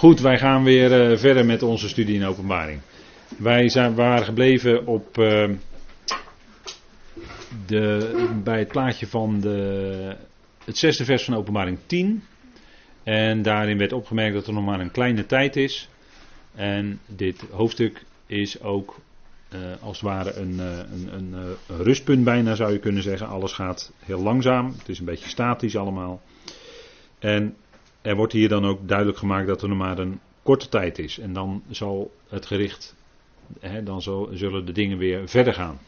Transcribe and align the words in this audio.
Goed, 0.00 0.20
wij 0.20 0.38
gaan 0.38 0.64
weer 0.64 1.10
uh, 1.10 1.18
verder 1.18 1.46
met 1.46 1.62
onze 1.62 1.88
studie 1.88 2.14
in 2.14 2.24
openbaring. 2.24 2.80
Wij 3.38 3.68
zijn, 3.68 3.94
waren 3.94 4.24
gebleven 4.24 4.86
op 4.86 5.18
uh, 5.18 5.48
de, 7.66 8.28
bij 8.44 8.58
het 8.58 8.68
plaatje 8.68 9.06
van 9.06 9.40
de, 9.40 10.16
het 10.64 10.78
zesde 10.78 11.04
vers 11.04 11.24
van 11.24 11.34
openbaring 11.34 11.78
10. 11.86 12.22
En 13.02 13.42
daarin 13.42 13.78
werd 13.78 13.92
opgemerkt 13.92 14.34
dat 14.34 14.46
er 14.46 14.52
nog 14.52 14.64
maar 14.64 14.80
een 14.80 14.90
kleine 14.90 15.26
tijd 15.26 15.56
is. 15.56 15.88
En 16.54 17.00
dit 17.06 17.44
hoofdstuk 17.50 18.04
is 18.26 18.62
ook 18.62 19.00
uh, 19.54 19.58
als 19.80 20.00
het 20.00 20.10
ware 20.10 20.32
een, 20.32 20.58
een, 20.58 21.14
een, 21.14 21.32
een 21.68 21.82
rustpunt 21.82 22.24
bijna 22.24 22.54
zou 22.54 22.72
je 22.72 22.78
kunnen 22.78 23.02
zeggen. 23.02 23.28
Alles 23.28 23.52
gaat 23.52 23.92
heel 23.98 24.22
langzaam. 24.22 24.74
Het 24.78 24.88
is 24.88 24.98
een 24.98 25.04
beetje 25.04 25.28
statisch 25.28 25.76
allemaal. 25.76 26.22
En 27.18 27.56
er 28.02 28.16
wordt 28.16 28.32
hier 28.32 28.48
dan 28.48 28.64
ook 28.64 28.88
duidelijk 28.88 29.18
gemaakt 29.18 29.46
dat 29.46 29.62
er 29.62 29.68
nog 29.68 29.78
maar 29.78 29.98
een 29.98 30.20
korte 30.42 30.68
tijd 30.68 30.98
is. 30.98 31.18
En 31.18 31.32
dan 31.32 31.62
zal 31.70 32.10
het 32.28 32.46
gericht, 32.46 32.94
hè, 33.60 33.82
dan 33.82 34.02
zal, 34.02 34.28
zullen 34.32 34.66
de 34.66 34.72
dingen 34.72 34.98
weer 34.98 35.28
verder 35.28 35.54
gaan. 35.54 35.78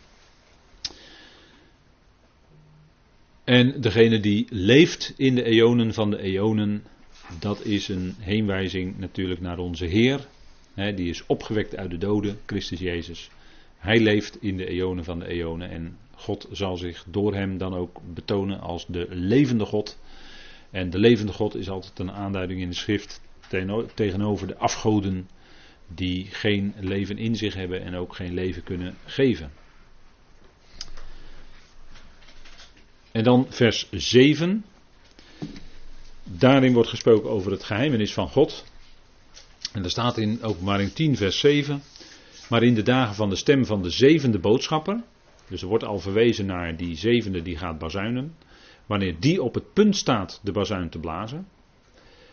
En 3.45 3.81
degene 3.81 4.21
die 4.21 4.47
leeft 4.51 5.15
in 5.17 5.35
de 5.35 5.43
eonen 5.43 5.95
van 5.95 6.11
de 6.11 6.19
eonen, 6.19 6.85
dat 7.39 7.65
is 7.65 7.89
een 7.89 8.15
heenwijzing 8.19 8.99
natuurlijk 8.99 9.41
naar 9.41 9.59
onze 9.59 9.85
Heer. 9.85 10.27
Hè, 10.75 10.95
die 10.95 11.09
is 11.09 11.27
opgewekt 11.27 11.77
uit 11.77 11.91
de 11.91 11.99
doden, 11.99 12.39
Christus 12.47 12.79
Jezus. 12.79 13.31
Hij 13.79 14.01
leeft 14.01 14.43
in 14.43 14.57
de 14.57 14.67
eonen 14.67 15.05
van 15.05 15.19
de 15.19 15.27
eonen 15.27 15.71
en 15.71 15.97
God 16.15 16.49
zal 16.51 16.77
zich 16.77 17.05
door 17.09 17.35
hem 17.35 17.59
dan 17.59 17.75
ook 17.75 18.01
betonen 18.15 18.61
als 18.61 18.87
de 18.87 19.07
levende 19.11 19.65
God. 19.65 19.99
En 20.73 20.91
de 20.91 20.99
levende 20.99 21.33
God 21.33 21.55
is 21.55 21.69
altijd 21.69 21.99
een 21.99 22.13
aanduiding 22.13 22.61
in 22.61 22.69
de 22.69 22.75
schrift 22.75 23.21
tegenover 23.95 24.47
de 24.47 24.57
afgoden 24.57 25.29
die 25.89 26.27
geen 26.31 26.75
leven 26.81 27.19
in 27.19 27.37
zich 27.37 27.55
hebben 27.55 27.83
en 27.83 27.95
ook 27.95 28.15
geen 28.15 28.35
leven 28.35 28.63
kunnen 28.63 28.97
geven. 29.05 29.53
En 33.13 33.25
dan 33.25 33.47
vers 33.49 33.89
7. 33.91 34.65
Daarin 36.25 36.73
wordt 36.73 36.89
gesproken 36.89 37.31
over 37.31 37.51
het 37.51 37.65
geheimenis 37.65 38.13
van 38.13 38.29
God. 38.29 38.65
En 39.73 39.83
daar 39.83 39.91
staat 39.91 40.19
in 40.19 40.43
openbaring 40.43 40.93
10 40.93 41.17
vers 41.17 41.39
7. 41.39 41.83
Maar 42.49 42.63
in 42.63 42.75
de 42.75 42.83
dagen 42.83 43.15
van 43.15 43.29
de 43.29 43.37
stem 43.37 43.65
van 43.65 43.83
de 43.83 43.91
zevende 43.91 44.39
boodschapper. 44.39 45.03
Dus 45.49 45.63
er 45.63 45.69
wordt 45.69 45.85
al 45.85 45.99
verwezen 45.99 46.47
naar 46.47 46.77
die 46.77 46.97
zevende 46.97 47.43
die 47.43 47.57
gaat 47.57 47.79
bazuinen. 47.79 48.35
Wanneer 48.87 49.21
die 49.21 49.43
op 49.43 49.55
het 49.55 49.73
punt 49.73 49.97
staat 49.97 50.41
de 50.43 50.53
bazuin 50.53 50.91
te 50.91 50.99
blazen, 50.99 51.47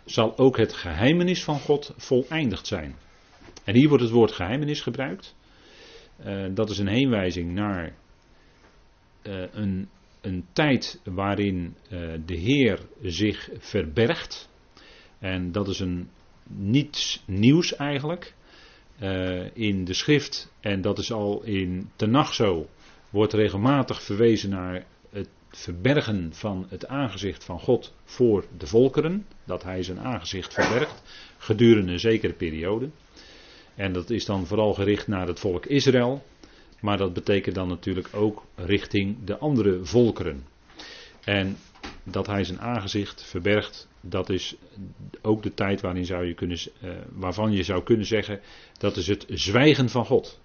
zal 0.06 0.38
ook 0.38 0.58
het 0.58 0.74
geheimenis 0.74 1.44
van 1.44 1.60
God 1.60 1.94
voleindigd 1.98 2.68
zijn. 2.68 2.96
En 3.64 3.76
hier 3.76 3.88
wordt 3.88 4.04
het 4.04 4.14
woord 4.14 4.32
geheimenis 4.32 4.82
gebruikt. 4.82 5.36
Uh, 6.26 6.46
dat 6.54 6.70
is 6.70 6.78
een 6.78 6.88
heenwijzing 6.88 7.54
naar 7.54 7.96
uh, 9.24 9.44
een, 9.52 9.90
een 10.22 10.46
tijd 10.54 11.02
waarin 11.04 11.76
uh, 11.92 12.14
de 12.26 12.36
Heer 12.36 12.80
zich 13.02 13.50
verbergt. 13.58 14.50
En 15.20 15.52
dat 15.52 15.68
is 15.68 15.80
een 15.80 16.10
niets 16.48 17.24
nieuws 17.26 17.76
eigenlijk 17.76 18.38
in 19.54 19.86
de 19.86 19.94
schrift. 19.94 20.54
En 20.60 20.82
dat 20.82 21.00
is 21.00 21.12
al 21.12 21.44
in 21.44 21.90
Tenach 21.96 22.34
zo. 22.34 22.70
Wordt 23.10 23.34
regelmatig 23.34 24.04
verwezen 24.04 24.50
naar 24.50 24.86
verbergen 25.60 26.34
van 26.34 26.66
het 26.70 26.88
aangezicht 26.88 27.44
van 27.44 27.60
God 27.60 27.94
voor 28.04 28.46
de 28.58 28.68
volkeren. 28.68 29.26
Dat 29.46 29.64
hij 29.64 29.84
zijn 29.84 30.00
aangezicht 30.00 30.54
verbergt 30.54 31.02
gedurende 31.38 31.92
een 31.92 32.00
zekere 32.00 32.34
periode. 32.34 32.90
En 33.76 33.94
dat 33.94 34.10
is 34.10 34.26
dan 34.26 34.46
vooral 34.46 34.74
gericht 34.74 35.08
naar 35.08 35.28
het 35.28 35.40
volk 35.40 35.66
Israël. 35.66 36.24
Maar 36.82 36.98
dat 36.98 37.14
betekent 37.14 37.56
dan 37.56 37.68
natuurlijk 37.68 38.08
ook 38.14 38.44
richting 38.56 39.18
de 39.26 39.38
andere 39.38 39.80
volkeren. 39.86 40.46
En 41.24 41.58
dat 42.04 42.28
hij 42.28 42.44
zijn 42.44 42.60
aangezicht 42.60 43.24
verbergt, 43.24 43.88
dat 44.02 44.30
is 44.30 44.56
ook 45.22 45.44
de 45.44 45.54
tijd 45.54 45.82
waarin 45.82 46.06
zou 46.06 46.26
je 46.26 46.34
kunnen, 46.34 46.58
uh, 46.58 46.92
waarvan 47.12 47.52
je 47.52 47.64
zou 47.64 47.84
kunnen 47.84 48.06
zeggen 48.06 48.40
dat 48.78 48.98
is 48.98 49.08
het 49.08 49.26
zwijgen 49.30 49.90
van 49.90 50.06
God. 50.06 50.40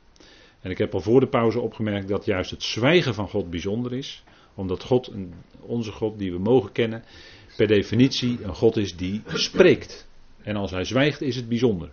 En 0.61 0.71
ik 0.71 0.79
heb 0.79 0.95
al 0.95 1.01
voor 1.01 1.21
de 1.21 1.29
pauze 1.29 1.61
opgemerkt 1.61 2.09
dat 2.09 2.25
juist 2.25 2.51
het 2.51 2.63
zwijgen 2.63 3.15
van 3.15 3.29
God 3.29 3.51
bijzonder 3.51 3.93
is 3.93 4.25
omdat 4.55 4.83
God, 4.83 5.13
onze 5.61 5.93
God 5.93 6.19
die 6.19 6.33
we 6.33 6.39
mogen 6.39 6.73
kennen, 6.73 7.05
per 7.57 7.67
definitie 7.67 8.39
een 8.43 8.55
God 8.55 8.77
is 8.77 8.97
die 8.97 9.23
spreekt. 9.27 10.07
En 10.43 10.57
als 10.57 10.71
hij 10.71 10.85
zwijgt 10.85 11.21
is 11.21 11.37
het 11.37 11.49
bijzonder. 11.49 11.91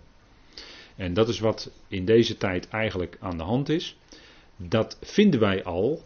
En 0.96 1.14
dat 1.14 1.28
is 1.28 1.38
wat 1.38 1.70
in 1.88 2.04
deze 2.04 2.36
tijd 2.36 2.68
eigenlijk 2.68 3.16
aan 3.20 3.36
de 3.36 3.42
hand 3.42 3.68
is. 3.68 3.96
Dat 4.56 4.98
vinden 5.00 5.40
wij 5.40 5.64
al, 5.64 6.02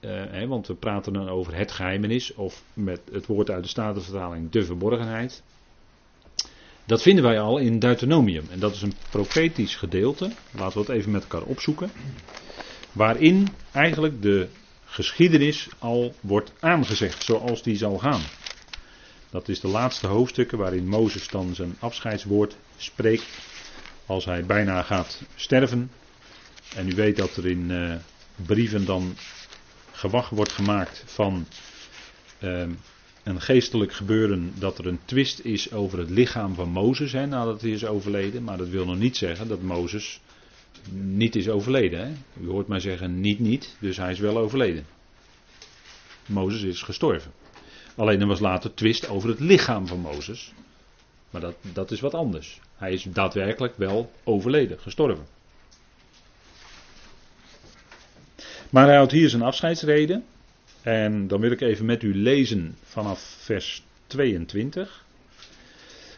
eh, 0.00 0.44
want 0.44 0.66
we 0.66 0.74
praten 0.74 1.12
dan 1.12 1.28
over 1.28 1.54
het 1.54 1.72
geheimenis, 1.72 2.34
of 2.34 2.62
met 2.74 3.00
het 3.12 3.26
woord 3.26 3.50
uit 3.50 3.62
de 3.62 3.68
Statenvertaling 3.68 4.50
de 4.50 4.64
verborgenheid. 4.64 5.42
Dat 6.84 7.02
vinden 7.02 7.24
wij 7.24 7.40
al 7.40 7.58
in 7.58 7.78
Deuteronomium. 7.78 8.44
En 8.50 8.58
dat 8.58 8.74
is 8.74 8.82
een 8.82 8.94
profetisch 9.10 9.76
gedeelte. 9.76 10.30
Laten 10.50 10.80
we 10.80 10.86
het 10.86 10.96
even 10.96 11.10
met 11.10 11.22
elkaar 11.22 11.42
opzoeken. 11.42 11.90
Waarin 12.92 13.48
eigenlijk 13.72 14.22
de 14.22 14.48
geschiedenis 14.92 15.68
al 15.78 16.14
wordt 16.20 16.52
aangezegd 16.60 17.24
zoals 17.24 17.62
die 17.62 17.76
zal 17.76 17.98
gaan. 17.98 18.20
Dat 19.30 19.48
is 19.48 19.60
de 19.60 19.68
laatste 19.68 20.06
hoofdstukken 20.06 20.58
waarin 20.58 20.88
Mozes 20.88 21.28
dan 21.28 21.54
zijn 21.54 21.76
afscheidswoord 21.78 22.56
spreekt 22.76 23.24
als 24.06 24.24
hij 24.24 24.46
bijna 24.46 24.82
gaat 24.82 25.22
sterven. 25.34 25.90
En 26.74 26.88
u 26.88 26.94
weet 26.94 27.16
dat 27.16 27.36
er 27.36 27.46
in 27.46 27.70
uh, 27.70 27.94
brieven 28.46 28.84
dan 28.84 29.16
gewacht 29.92 30.30
wordt 30.30 30.52
gemaakt 30.52 31.02
van 31.06 31.46
uh, 32.40 32.64
een 33.22 33.40
geestelijk 33.40 33.92
gebeuren 33.92 34.52
dat 34.58 34.78
er 34.78 34.86
een 34.86 35.00
twist 35.04 35.38
is 35.38 35.72
over 35.72 35.98
het 35.98 36.10
lichaam 36.10 36.54
van 36.54 36.68
Mozes 36.68 37.12
nadat 37.12 37.60
hij 37.60 37.70
is 37.70 37.84
overleden. 37.84 38.42
Maar 38.42 38.56
dat 38.56 38.68
wil 38.68 38.84
nog 38.84 38.98
niet 38.98 39.16
zeggen 39.16 39.48
dat 39.48 39.62
Mozes 39.62 40.20
niet 40.90 41.36
is 41.36 41.48
overleden. 41.48 42.06
Hè? 42.06 42.12
U 42.44 42.48
hoort 42.48 42.68
mij 42.68 42.80
zeggen 42.80 43.20
niet 43.20 43.38
niet, 43.38 43.76
dus 43.78 43.96
hij 43.96 44.10
is 44.10 44.18
wel 44.18 44.38
overleden. 44.38 44.86
Mozes 46.26 46.62
is 46.62 46.82
gestorven. 46.82 47.32
Alleen 47.96 48.20
er 48.20 48.26
was 48.26 48.40
later 48.40 48.74
twist 48.74 49.08
over 49.08 49.28
het 49.28 49.40
lichaam 49.40 49.86
van 49.86 49.98
Mozes. 49.98 50.52
Maar 51.30 51.40
dat, 51.40 51.54
dat 51.72 51.90
is 51.90 52.00
wat 52.00 52.14
anders. 52.14 52.60
Hij 52.76 52.92
is 52.92 53.02
daadwerkelijk 53.02 53.76
wel 53.76 54.12
overleden, 54.24 54.78
gestorven. 54.80 55.26
Maar 58.70 58.86
hij 58.86 58.96
houdt 58.96 59.12
hier 59.12 59.28
zijn 59.28 59.42
afscheidsreden. 59.42 60.24
En 60.82 61.28
dan 61.28 61.40
wil 61.40 61.50
ik 61.50 61.60
even 61.60 61.84
met 61.84 62.02
u 62.02 62.14
lezen 62.14 62.76
vanaf 62.82 63.20
vers 63.20 63.82
22. 64.06 65.04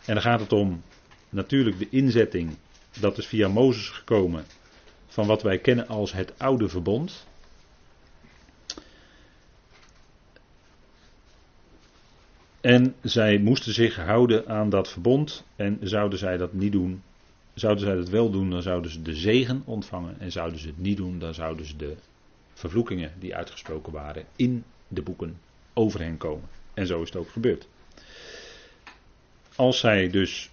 En 0.04 0.14
dan 0.14 0.22
gaat 0.22 0.40
het 0.40 0.52
om 0.52 0.82
natuurlijk 1.28 1.78
de 1.78 1.88
inzetting 1.90 2.56
dat 3.00 3.18
is 3.18 3.26
via 3.26 3.48
Mozes 3.48 3.88
gekomen 3.88 4.44
van 5.06 5.26
wat 5.26 5.42
wij 5.42 5.58
kennen 5.58 5.88
als 5.88 6.12
het 6.12 6.32
oude 6.38 6.68
verbond. 6.68 7.26
En 12.60 12.94
zij 13.02 13.38
moesten 13.38 13.74
zich 13.74 13.96
houden 13.96 14.48
aan 14.48 14.68
dat 14.68 14.88
verbond. 14.88 15.44
En 15.56 15.78
zouden 15.82 16.18
zij 16.18 16.36
dat 16.36 16.52
niet 16.52 16.72
doen, 16.72 17.02
zouden 17.54 17.84
zij 17.84 17.94
dat 17.94 18.08
wel 18.08 18.30
doen, 18.30 18.50
dan 18.50 18.62
zouden 18.62 18.90
ze 18.90 19.02
de 19.02 19.14
zegen 19.14 19.62
ontvangen. 19.64 20.20
En 20.20 20.32
zouden 20.32 20.58
ze 20.58 20.66
het 20.66 20.78
niet 20.78 20.96
doen, 20.96 21.18
dan 21.18 21.34
zouden 21.34 21.66
ze 21.66 21.76
de 21.76 21.96
vervloekingen 22.54 23.12
die 23.18 23.34
uitgesproken 23.36 23.92
waren 23.92 24.24
in 24.36 24.64
de 24.88 25.02
boeken 25.02 25.40
over 25.72 26.00
hen 26.00 26.16
komen. 26.16 26.48
En 26.74 26.86
zo 26.86 27.02
is 27.02 27.08
het 27.08 27.16
ook 27.16 27.30
gebeurd. 27.30 27.68
Als 29.56 29.78
zij 29.78 30.10
dus 30.10 30.50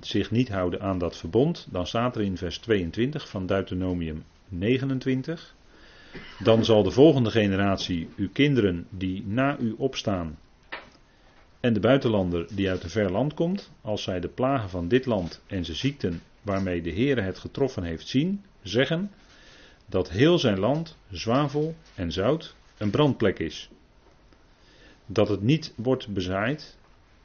zich 0.00 0.30
niet 0.30 0.48
houden 0.48 0.80
aan 0.80 0.98
dat 0.98 1.16
verbond, 1.16 1.66
dan 1.70 1.86
staat 1.86 2.16
er 2.16 2.22
in 2.22 2.36
vers 2.36 2.58
22 2.58 3.28
van 3.28 3.46
Deuteronomium 3.46 4.24
29. 4.48 5.54
Dan 6.42 6.64
zal 6.64 6.82
de 6.82 6.90
volgende 6.90 7.30
generatie 7.30 8.08
uw 8.16 8.28
kinderen 8.32 8.86
die 8.90 9.24
na 9.26 9.58
u 9.58 9.74
opstaan 9.78 10.38
en 11.64 11.72
de 11.72 11.80
buitenlander 11.80 12.46
die 12.54 12.70
uit 12.70 12.82
een 12.82 12.90
ver 12.90 13.12
land 13.12 13.34
komt, 13.34 13.70
als 13.80 14.02
zij 14.02 14.20
de 14.20 14.28
plagen 14.28 14.70
van 14.70 14.88
dit 14.88 15.06
land 15.06 15.42
en 15.46 15.64
zijn 15.64 15.76
ziekten 15.76 16.22
waarmee 16.42 16.82
de 16.82 16.92
Heere 16.92 17.20
het 17.20 17.38
getroffen 17.38 17.82
heeft 17.82 18.08
zien, 18.08 18.44
zeggen 18.62 19.10
dat 19.86 20.10
heel 20.10 20.38
zijn 20.38 20.58
land 20.58 20.96
zwavel 21.10 21.74
en 21.94 22.12
zout 22.12 22.54
een 22.78 22.90
brandplek 22.90 23.38
is. 23.38 23.70
Dat 25.06 25.28
het 25.28 25.42
niet 25.42 25.72
wordt 25.76 26.08
bezaaid, 26.08 26.76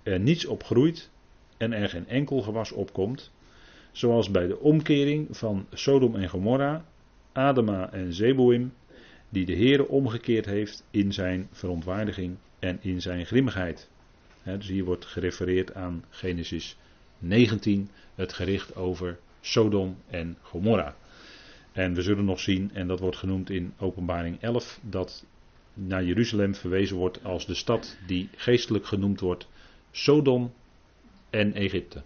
er 0.03 0.19
niets 0.19 0.45
op 0.45 0.63
groeit 0.63 1.09
en 1.59 1.73
er 1.73 1.89
geen 1.89 2.07
enkel 2.07 2.41
gewas 2.41 2.71
opkomt, 2.71 3.31
zoals 3.91 4.31
bij 4.31 4.47
de 4.47 4.59
omkering 4.59 5.27
van 5.37 5.65
Sodom 5.73 6.15
en 6.15 6.29
Gomorra, 6.29 6.85
Adama 7.31 7.91
en 7.91 8.13
Zeboim, 8.13 8.73
die 9.29 9.45
de 9.45 9.55
Heere 9.55 9.87
omgekeerd 9.87 10.45
heeft 10.45 10.83
in 10.91 11.13
zijn 11.13 11.47
verontwaardiging 11.51 12.37
en 12.59 12.77
in 12.81 13.01
zijn 13.01 13.25
grimmigheid. 13.25 13.89
dus 14.43 14.67
hier 14.67 14.83
wordt 14.83 15.05
gerefereerd 15.05 15.73
aan 15.73 16.03
Genesis 16.09 16.77
19 17.17 17.89
het 18.15 18.33
gericht 18.33 18.75
over 18.75 19.19
Sodom 19.41 19.97
en 20.07 20.37
Gomorra. 20.41 20.95
En 21.71 21.93
we 21.93 22.01
zullen 22.01 22.25
nog 22.25 22.39
zien, 22.39 22.71
en 22.73 22.87
dat 22.87 22.99
wordt 22.99 23.17
genoemd 23.17 23.49
in 23.49 23.73
Openbaring 23.77 24.41
11, 24.41 24.79
dat 24.81 25.25
naar 25.73 26.03
Jeruzalem 26.03 26.55
verwezen 26.55 26.95
wordt 26.95 27.23
als 27.23 27.45
de 27.45 27.53
stad 27.53 27.97
die 28.07 28.29
geestelijk 28.35 28.85
genoemd 28.85 29.19
wordt 29.19 29.47
Sodom 29.91 30.53
en 31.29 31.53
Egypte. 31.53 32.01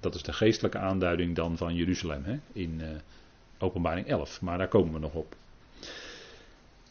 Dat 0.00 0.14
is 0.14 0.22
de 0.22 0.32
geestelijke 0.32 0.78
aanduiding 0.78 1.36
dan 1.36 1.56
van 1.56 1.74
Jeruzalem 1.74 2.24
hè, 2.24 2.38
in 2.52 2.78
uh, 2.80 2.88
Openbaring 3.58 4.06
11, 4.06 4.40
maar 4.40 4.58
daar 4.58 4.68
komen 4.68 4.92
we 4.92 4.98
nog 4.98 5.14
op. 5.14 5.36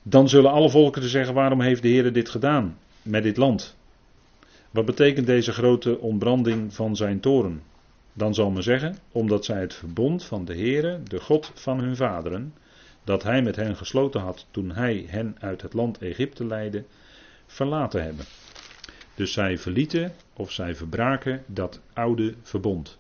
Dan 0.04 0.30
zullen 0.30 0.52
alle 0.52 0.70
volken 0.70 1.02
te 1.02 1.08
zeggen: 1.08 1.34
waarom 1.34 1.62
heeft 1.62 1.82
de 1.82 1.88
Heer 1.88 2.14
dit 2.14 2.30
gedaan 2.30 2.78
met 3.02 3.24
dit 3.24 3.38
land? 3.38 3.76
Wat 4.72 4.86
betekent 4.86 5.26
deze 5.26 5.52
grote 5.52 6.00
ontbranding 6.00 6.74
van 6.74 6.96
zijn 6.96 7.20
toren? 7.20 7.62
Dan 8.14 8.34
zal 8.34 8.50
men 8.50 8.64
zeggen, 8.64 8.98
omdat 9.12 9.46
zij 9.46 9.60
het 9.60 9.74
verbond 9.74 10.24
van 10.24 10.46
de 10.46 10.54
Heere, 10.54 11.04
de 11.04 11.20
God 11.20 11.52
van 11.54 11.80
hun 11.80 11.96
vaderen, 11.96 12.54
dat 13.04 13.24
hij 13.24 13.42
met 13.42 13.56
hen 13.56 13.76
gesloten 13.76 14.22
had 14.22 14.46
toen 14.52 14.72
hij 14.72 15.06
hen 15.08 15.36
uit 15.40 15.62
het 15.62 15.74
land 15.74 15.98
Egypte 15.98 16.46
leidde, 16.46 16.84
verlaten 17.46 18.04
hebben. 18.04 18.26
Dus 19.18 19.34
zij 19.34 19.58
verlieten 19.58 20.14
of 20.34 20.52
zij 20.52 20.76
verbraken 20.76 21.44
dat 21.46 21.82
oude 21.94 22.34
verbond. 22.42 22.98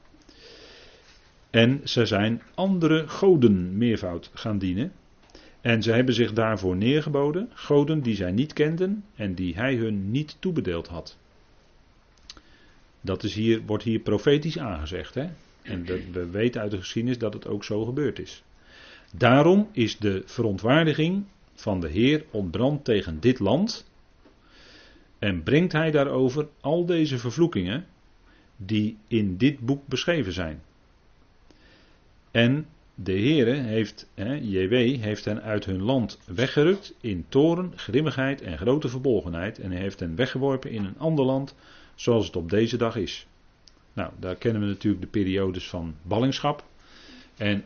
En 1.49 1.81
ze 1.83 2.05
zijn 2.05 2.41
andere 2.55 3.07
goden 3.07 3.77
meervoud 3.77 4.29
gaan 4.33 4.57
dienen. 4.57 4.91
En 5.61 5.83
ze 5.83 5.91
hebben 5.91 6.13
zich 6.13 6.33
daarvoor 6.33 6.75
neergeboden, 6.75 7.49
goden 7.53 8.01
die 8.01 8.15
zij 8.15 8.31
niet 8.31 8.53
kenden 8.53 9.03
en 9.15 9.33
die 9.33 9.55
hij 9.55 9.75
hun 9.75 10.11
niet 10.11 10.35
toebedeeld 10.39 10.87
had. 10.87 11.17
Dat 13.01 13.23
is 13.23 13.33
hier, 13.33 13.61
wordt 13.65 13.83
hier 13.83 13.99
profetisch 13.99 14.59
aangezegd. 14.59 15.13
Hè? 15.13 15.29
En 15.61 15.85
we 16.11 16.29
weten 16.29 16.61
uit 16.61 16.71
de 16.71 16.77
geschiedenis 16.77 17.17
dat 17.17 17.33
het 17.33 17.47
ook 17.47 17.63
zo 17.63 17.85
gebeurd 17.85 18.19
is. 18.19 18.43
Daarom 19.13 19.69
is 19.71 19.97
de 19.97 20.23
verontwaardiging 20.25 21.25
van 21.53 21.79
de 21.79 21.87
Heer 21.87 22.25
ontbrand 22.31 22.85
tegen 22.85 23.19
dit 23.19 23.39
land. 23.39 23.86
En 25.19 25.43
brengt 25.43 25.71
hij 25.71 25.91
daarover 25.91 26.47
al 26.61 26.85
deze 26.85 27.17
vervloekingen 27.17 27.85
die 28.55 28.97
in 29.07 29.37
dit 29.37 29.59
boek 29.59 29.87
beschreven 29.87 30.33
zijn. 30.33 30.61
En 32.31 32.67
de 32.95 33.11
Heere 33.11 33.53
heeft, 33.53 34.09
hè, 34.13 34.33
JW, 34.33 35.01
heeft 35.01 35.25
hen 35.25 35.41
uit 35.41 35.65
hun 35.65 35.81
land 35.81 36.19
weggerukt 36.25 36.93
in 37.01 37.25
toren, 37.29 37.71
grimmigheid 37.75 38.41
en 38.41 38.57
grote 38.57 38.89
verbolgenheid. 38.89 39.59
En 39.59 39.71
hij 39.71 39.81
heeft 39.81 39.99
hen 39.99 40.15
weggeworpen 40.15 40.71
in 40.71 40.85
een 40.85 40.97
ander 40.97 41.25
land 41.25 41.55
zoals 41.95 42.25
het 42.25 42.35
op 42.35 42.49
deze 42.49 42.77
dag 42.77 42.95
is. 42.95 43.27
Nou, 43.93 44.11
daar 44.19 44.35
kennen 44.35 44.61
we 44.61 44.67
natuurlijk 44.67 45.03
de 45.03 45.09
periodes 45.09 45.69
van 45.69 45.95
ballingschap. 46.01 46.63
En 47.37 47.63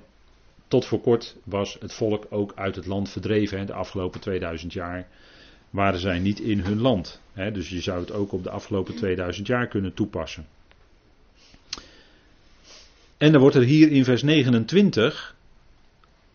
tot 0.67 0.85
voor 0.85 1.01
kort 1.01 1.35
was 1.43 1.77
het 1.79 1.93
volk 1.93 2.27
ook 2.29 2.53
uit 2.55 2.75
het 2.75 2.85
land 2.85 3.09
verdreven. 3.09 3.65
De 3.65 3.73
afgelopen 3.73 4.19
2000 4.19 4.73
jaar 4.73 5.07
waren 5.71 5.99
zij 5.99 6.19
niet 6.19 6.39
in 6.39 6.59
hun 6.59 6.81
land. 6.81 7.21
Dus 7.33 7.69
je 7.69 7.81
zou 7.81 7.99
het 7.99 8.11
ook 8.11 8.31
op 8.31 8.43
de 8.43 8.49
afgelopen 8.49 8.95
2000 8.95 9.47
jaar 9.47 9.67
kunnen 9.67 9.93
toepassen. 9.93 10.45
En 13.17 13.31
dan 13.31 13.41
wordt 13.41 13.55
er 13.55 13.63
hier 13.63 13.91
in 13.91 14.03
vers 14.03 14.23
29. 14.23 15.35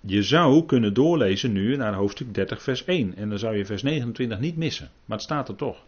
Je 0.00 0.22
zou 0.22 0.64
kunnen 0.64 0.94
doorlezen 0.94 1.52
nu 1.52 1.76
naar 1.76 1.94
hoofdstuk 1.94 2.34
30, 2.34 2.62
vers 2.62 2.84
1. 2.84 3.16
En 3.16 3.28
dan 3.28 3.38
zou 3.38 3.56
je 3.56 3.66
vers 3.66 3.82
29 3.82 4.38
niet 4.38 4.56
missen. 4.56 4.90
Maar 5.04 5.16
het 5.16 5.26
staat 5.26 5.48
er 5.48 5.56
toch. 5.56 5.84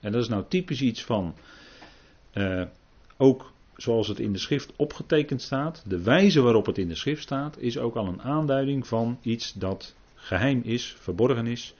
En 0.00 0.12
dat 0.12 0.22
is 0.22 0.28
nou 0.28 0.44
typisch 0.48 0.80
iets 0.80 1.04
van, 1.04 1.34
uh, 2.34 2.62
ook 3.16 3.52
zoals 3.76 4.08
het 4.08 4.20
in 4.20 4.32
de 4.32 4.38
schrift 4.38 4.72
opgetekend 4.76 5.42
staat, 5.42 5.84
de 5.86 6.02
wijze 6.02 6.40
waarop 6.40 6.66
het 6.66 6.78
in 6.78 6.88
de 6.88 6.94
schrift 6.94 7.22
staat, 7.22 7.58
is 7.58 7.78
ook 7.78 7.94
al 7.94 8.06
een 8.06 8.22
aanduiding 8.22 8.86
van 8.86 9.18
iets 9.22 9.52
dat 9.52 9.94
geheim 10.14 10.60
is, 10.64 10.94
verborgen 10.98 11.46
is. 11.46 11.74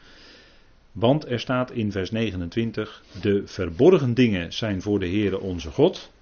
Want 0.93 1.27
er 1.27 1.41
staat 1.41 1.71
in 1.71 1.93
vers 1.93 2.11
29, 2.11 3.05
de 3.21 3.47
verborgen 3.47 4.15
dingen 4.15 4.53
zijn 4.53 4.83
voor 4.83 4.99
de 4.99 5.09
Heere 5.09 5.41
onze 5.41 5.71
God. 5.71 6.13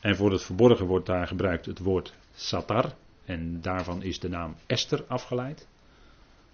En 0.00 0.16
voor 0.16 0.32
het 0.32 0.42
verborgen 0.42 0.86
wordt 0.86 1.06
daar 1.06 1.26
gebruikt 1.26 1.66
het 1.66 1.78
woord 1.78 2.14
satar. 2.34 2.94
En 3.24 3.60
daarvan 3.60 4.02
is 4.02 4.18
de 4.18 4.28
naam 4.28 4.54
Esther 4.66 5.04
afgeleid. 5.06 5.68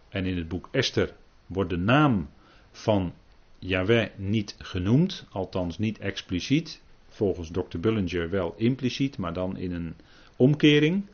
En 0.09 0.27
in 0.27 0.37
het 0.37 0.49
boek 0.49 0.69
Esther 0.71 1.15
wordt 1.47 1.71
de 1.71 1.77
naam 1.77 2.29
van 2.71 3.15
Yahweh 3.59 4.09
niet 4.17 4.57
genoemd, 4.59 5.27
althans 5.31 5.79
niet 5.79 5.99
expliciet. 5.99 6.83
Volgens 7.09 7.51
Dr. 7.51 7.79
Bullinger 7.79 8.31
wel 8.31 8.55
impliciet, 8.57 9.19
maar 9.19 9.33
dan 9.33 9.57
in 9.57 9.73
een 9.73 9.95
omkering. 10.37 11.07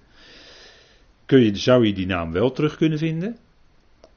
Kun 1.26 1.40
je, 1.40 1.56
zou 1.56 1.86
je 1.86 1.94
die 1.94 2.06
naam 2.06 2.32
wel 2.32 2.52
terug 2.52 2.76
kunnen 2.76 2.98
vinden. 2.98 3.38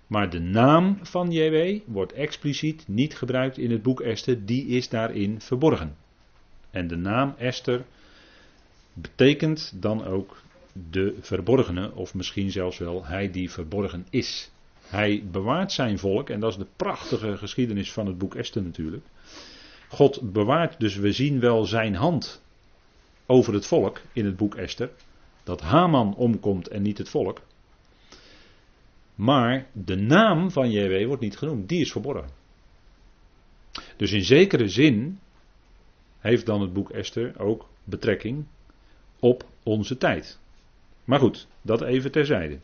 Maar 0.07 0.29
de 0.29 0.39
naam 0.39 0.99
van 1.01 1.31
JW 1.31 1.79
wordt 1.85 2.13
expliciet 2.13 2.87
niet 2.87 3.15
gebruikt 3.15 3.57
in 3.57 3.71
het 3.71 3.81
boek 3.81 4.01
Esther, 4.01 4.45
die 4.45 4.65
is 4.67 4.89
daarin 4.89 5.41
verborgen. 5.41 5.95
En 6.71 6.87
de 6.87 6.95
naam 6.95 7.33
Esther 7.37 7.85
betekent 8.93 9.73
dan 9.75 10.05
ook 10.05 10.41
de 10.89 11.15
verborgene, 11.19 11.93
of 11.93 12.13
misschien 12.13 12.51
zelfs 12.51 12.77
wel 12.77 13.05
hij 13.05 13.31
die 13.31 13.51
verborgen 13.51 14.05
is. 14.09 14.51
Hij 14.81 15.23
bewaart 15.31 15.71
zijn 15.71 15.99
volk, 15.99 16.29
en 16.29 16.39
dat 16.39 16.51
is 16.51 16.57
de 16.57 16.67
prachtige 16.75 17.37
geschiedenis 17.37 17.91
van 17.91 18.05
het 18.05 18.17
boek 18.17 18.35
Esther 18.35 18.63
natuurlijk. 18.63 19.05
God 19.89 20.31
bewaart, 20.31 20.79
dus 20.79 20.95
we 20.95 21.11
zien 21.11 21.39
wel 21.39 21.65
zijn 21.65 21.95
hand 21.95 22.41
over 23.25 23.53
het 23.53 23.65
volk 23.65 24.01
in 24.13 24.25
het 24.25 24.37
boek 24.37 24.55
Esther. 24.55 24.89
Dat 25.43 25.61
Haman 25.61 26.15
omkomt 26.15 26.67
en 26.67 26.81
niet 26.81 26.97
het 26.97 27.09
volk. 27.09 27.41
Maar 29.17 29.67
de 29.73 29.95
naam 29.95 30.51
van 30.51 30.71
JW 30.71 31.05
wordt 31.05 31.21
niet 31.21 31.37
genoemd, 31.37 31.69
die 31.69 31.81
is 31.81 31.91
verborgen. 31.91 32.29
Dus 33.95 34.11
in 34.11 34.23
zekere 34.23 34.67
zin 34.67 35.19
heeft 36.19 36.45
dan 36.45 36.61
het 36.61 36.73
boek 36.73 36.89
Esther 36.89 37.39
ook 37.39 37.69
betrekking 37.83 38.45
op 39.19 39.45
onze 39.63 39.97
tijd. 39.97 40.39
Maar 41.03 41.19
goed, 41.19 41.47
dat 41.61 41.81
even 41.81 42.11
terzijde. 42.11 42.59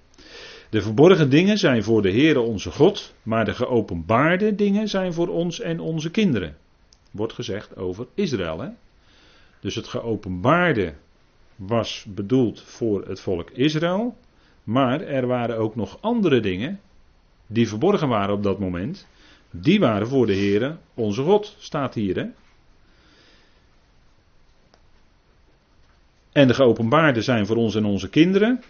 De 0.69 0.81
verborgen 0.81 1.29
dingen 1.29 1.57
zijn 1.57 1.83
voor 1.83 2.01
de 2.01 2.11
Heere 2.11 2.39
onze 2.39 2.71
God, 2.71 3.15
maar 3.23 3.45
de 3.45 3.53
geopenbaarde 3.53 4.55
dingen 4.55 4.87
zijn 4.87 5.13
voor 5.13 5.27
ons 5.27 5.59
en 5.59 5.79
onze 5.79 6.11
kinderen. 6.11 6.57
Wordt 7.11 7.33
gezegd 7.33 7.75
over 7.75 8.07
Israël. 8.13 8.59
Hè? 8.59 8.69
Dus 9.59 9.75
het 9.75 9.87
geopenbaarde 9.87 10.93
was 11.55 12.05
bedoeld 12.07 12.61
voor 12.61 13.07
het 13.07 13.19
volk 13.19 13.49
Israël, 13.49 14.17
maar 14.63 15.01
er 15.01 15.27
waren 15.27 15.57
ook 15.57 15.75
nog 15.75 15.97
andere 16.01 16.39
dingen 16.39 16.79
die 17.47 17.67
verborgen 17.67 18.07
waren 18.07 18.35
op 18.35 18.43
dat 18.43 18.59
moment. 18.59 19.07
Die 19.51 19.79
waren 19.79 20.07
voor 20.07 20.25
de 20.25 20.35
Heere 20.35 20.77
onze 20.93 21.23
God, 21.23 21.55
staat 21.59 21.93
hier. 21.93 22.15
Hè? 22.15 22.25
En 26.31 26.47
de 26.47 26.53
geopenbaarde 26.53 27.21
zijn 27.21 27.45
voor 27.45 27.55
ons 27.55 27.75
en 27.75 27.85
onze 27.85 28.09
kinderen. 28.09 28.63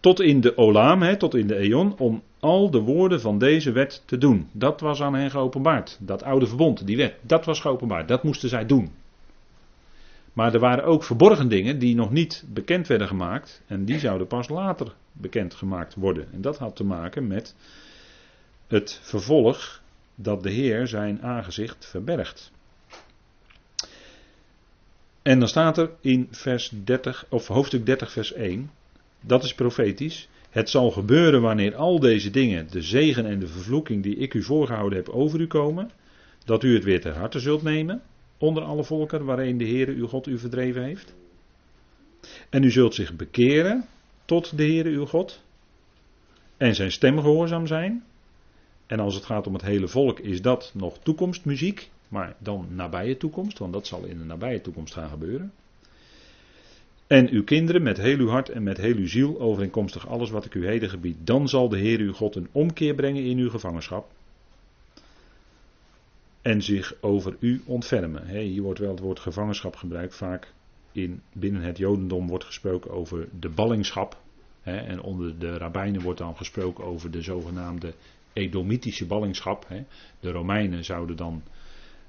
Tot 0.00 0.20
in 0.20 0.40
de 0.40 0.56
Olam, 0.56 1.02
hè, 1.02 1.16
tot 1.16 1.34
in 1.34 1.46
de 1.46 1.56
Eon, 1.56 1.98
om 1.98 2.22
al 2.40 2.70
de 2.70 2.80
woorden 2.80 3.20
van 3.20 3.38
deze 3.38 3.72
wet 3.72 4.02
te 4.06 4.18
doen. 4.18 4.48
Dat 4.52 4.80
was 4.80 5.02
aan 5.02 5.14
hen 5.14 5.30
geopenbaard. 5.30 5.98
Dat 6.00 6.22
oude 6.22 6.46
verbond, 6.46 6.86
die 6.86 6.96
wet, 6.96 7.14
dat 7.20 7.44
was 7.44 7.60
geopenbaard. 7.60 8.08
Dat 8.08 8.22
moesten 8.22 8.48
zij 8.48 8.66
doen. 8.66 8.90
Maar 10.32 10.54
er 10.54 10.60
waren 10.60 10.84
ook 10.84 11.04
verborgen 11.04 11.48
dingen 11.48 11.78
die 11.78 11.94
nog 11.94 12.10
niet 12.10 12.44
bekend 12.48 12.86
werden 12.86 13.08
gemaakt. 13.08 13.62
En 13.66 13.84
die 13.84 13.98
zouden 13.98 14.26
pas 14.26 14.48
later 14.48 14.94
bekend 15.12 15.54
gemaakt 15.54 15.94
worden. 15.94 16.32
En 16.32 16.40
dat 16.40 16.58
had 16.58 16.76
te 16.76 16.84
maken 16.84 17.26
met 17.26 17.54
het 18.66 19.00
vervolg 19.02 19.82
dat 20.14 20.42
de 20.42 20.50
Heer 20.50 20.86
zijn 20.86 21.22
aangezicht 21.22 21.86
verbergt. 21.86 22.52
En 25.22 25.38
dan 25.38 25.48
staat 25.48 25.78
er 25.78 25.90
in 26.00 26.28
vers 26.30 26.72
30, 26.84 27.26
of 27.28 27.46
hoofdstuk 27.46 27.86
30, 27.86 28.12
vers 28.12 28.32
1. 28.32 28.70
Dat 29.20 29.44
is 29.44 29.54
profetisch. 29.54 30.28
Het 30.50 30.70
zal 30.70 30.90
gebeuren 30.90 31.40
wanneer 31.40 31.74
al 31.74 32.00
deze 32.00 32.30
dingen, 32.30 32.70
de 32.70 32.82
zegen 32.82 33.26
en 33.26 33.38
de 33.38 33.46
vervloeking 33.46 34.02
die 34.02 34.16
ik 34.16 34.34
u 34.34 34.42
voorgehouden 34.42 34.98
heb, 34.98 35.08
over 35.08 35.40
u 35.40 35.46
komen, 35.46 35.90
dat 36.44 36.62
u 36.62 36.74
het 36.74 36.84
weer 36.84 37.00
ter 37.00 37.16
harte 37.16 37.40
zult 37.40 37.62
nemen, 37.62 38.02
onder 38.42 38.62
alle 38.62 38.84
volken 38.84 39.24
waarin 39.24 39.58
de 39.58 39.64
Heere 39.64 39.92
uw 39.92 40.06
God 40.06 40.26
u 40.26 40.38
verdreven 40.38 40.82
heeft. 40.82 41.14
En 42.50 42.62
u 42.62 42.70
zult 42.70 42.94
zich 42.94 43.16
bekeren 43.16 43.84
tot 44.24 44.56
de 44.56 44.62
Heere 44.62 44.88
uw 44.88 45.06
God 45.06 45.42
en 46.56 46.74
zijn 46.74 46.92
stem 46.92 47.20
gehoorzaam 47.20 47.66
zijn. 47.66 48.04
En 48.86 49.00
als 49.00 49.14
het 49.14 49.24
gaat 49.24 49.46
om 49.46 49.52
het 49.52 49.62
hele 49.62 49.88
volk 49.88 50.18
is 50.18 50.42
dat 50.42 50.72
nog 50.74 50.98
toekomstmuziek, 50.98 51.90
maar 52.08 52.36
dan 52.38 52.66
nabije 52.70 53.16
toekomst, 53.16 53.58
want 53.58 53.72
dat 53.72 53.86
zal 53.86 54.04
in 54.04 54.18
de 54.18 54.24
nabije 54.24 54.60
toekomst 54.60 54.94
gaan 54.94 55.08
gebeuren. 55.08 55.52
En 57.06 57.30
uw 57.30 57.44
kinderen 57.44 57.82
met 57.82 57.96
heel 57.96 58.18
uw 58.18 58.28
hart 58.28 58.48
en 58.48 58.62
met 58.62 58.76
heel 58.76 58.96
uw 58.96 59.08
ziel, 59.08 59.40
overeenkomstig 59.40 60.08
alles 60.08 60.30
wat 60.30 60.44
ik 60.44 60.54
u 60.54 60.66
heden 60.66 60.88
gebied. 60.88 61.16
Dan 61.24 61.48
zal 61.48 61.68
de 61.68 61.78
Heer 61.78 61.98
uw 61.98 62.12
God 62.12 62.36
een 62.36 62.48
omkeer 62.52 62.94
brengen 62.94 63.24
in 63.24 63.38
uw 63.38 63.50
gevangenschap. 63.50 64.10
En 66.42 66.62
zich 66.62 66.94
over 67.00 67.36
u 67.40 67.62
ontfermen. 67.66 68.26
hier 68.26 68.62
wordt 68.62 68.78
wel 68.78 68.90
het 68.90 69.00
woord 69.00 69.20
gevangenschap 69.20 69.76
gebruikt. 69.76 70.14
Vaak 70.14 70.52
in, 70.92 71.22
binnen 71.32 71.62
het 71.62 71.78
Jodendom 71.78 72.28
wordt 72.28 72.44
gesproken 72.44 72.90
over 72.90 73.28
de 73.40 73.48
ballingschap. 73.48 74.20
en 74.62 75.00
onder 75.00 75.38
de 75.38 75.56
rabbijnen 75.56 76.02
wordt 76.02 76.18
dan 76.18 76.36
gesproken 76.36 76.84
over 76.84 77.10
de 77.10 77.22
zogenaamde 77.22 77.94
Edomitische 78.32 79.06
ballingschap. 79.06 79.66
De 80.20 80.30
Romeinen 80.30 80.84
zouden 80.84 81.16
dan 81.16 81.42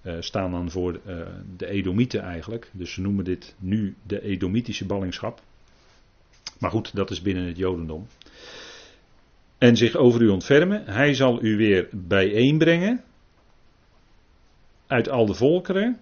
uh, 0.03 0.15
staan 0.19 0.51
dan 0.51 0.71
voor 0.71 0.99
uh, 1.05 1.27
de 1.57 1.67
Edomieten 1.67 2.21
eigenlijk. 2.21 2.69
Dus 2.71 2.93
ze 2.93 3.01
noemen 3.01 3.25
dit 3.25 3.55
nu 3.59 3.95
de 4.07 4.21
Edomitische 4.21 4.85
ballingschap. 4.85 5.41
Maar 6.59 6.71
goed, 6.71 6.95
dat 6.95 7.11
is 7.11 7.21
binnen 7.21 7.45
het 7.45 7.57
Jodendom. 7.57 8.07
En 9.57 9.77
zich 9.77 9.95
over 9.95 10.21
u 10.21 10.27
ontfermen. 10.27 10.85
Hij 10.85 11.13
zal 11.13 11.43
u 11.43 11.57
weer 11.57 11.87
bijeenbrengen. 11.91 13.03
Uit 14.93 15.09
al 15.09 15.25
de 15.25 15.33
volkeren. 15.33 15.99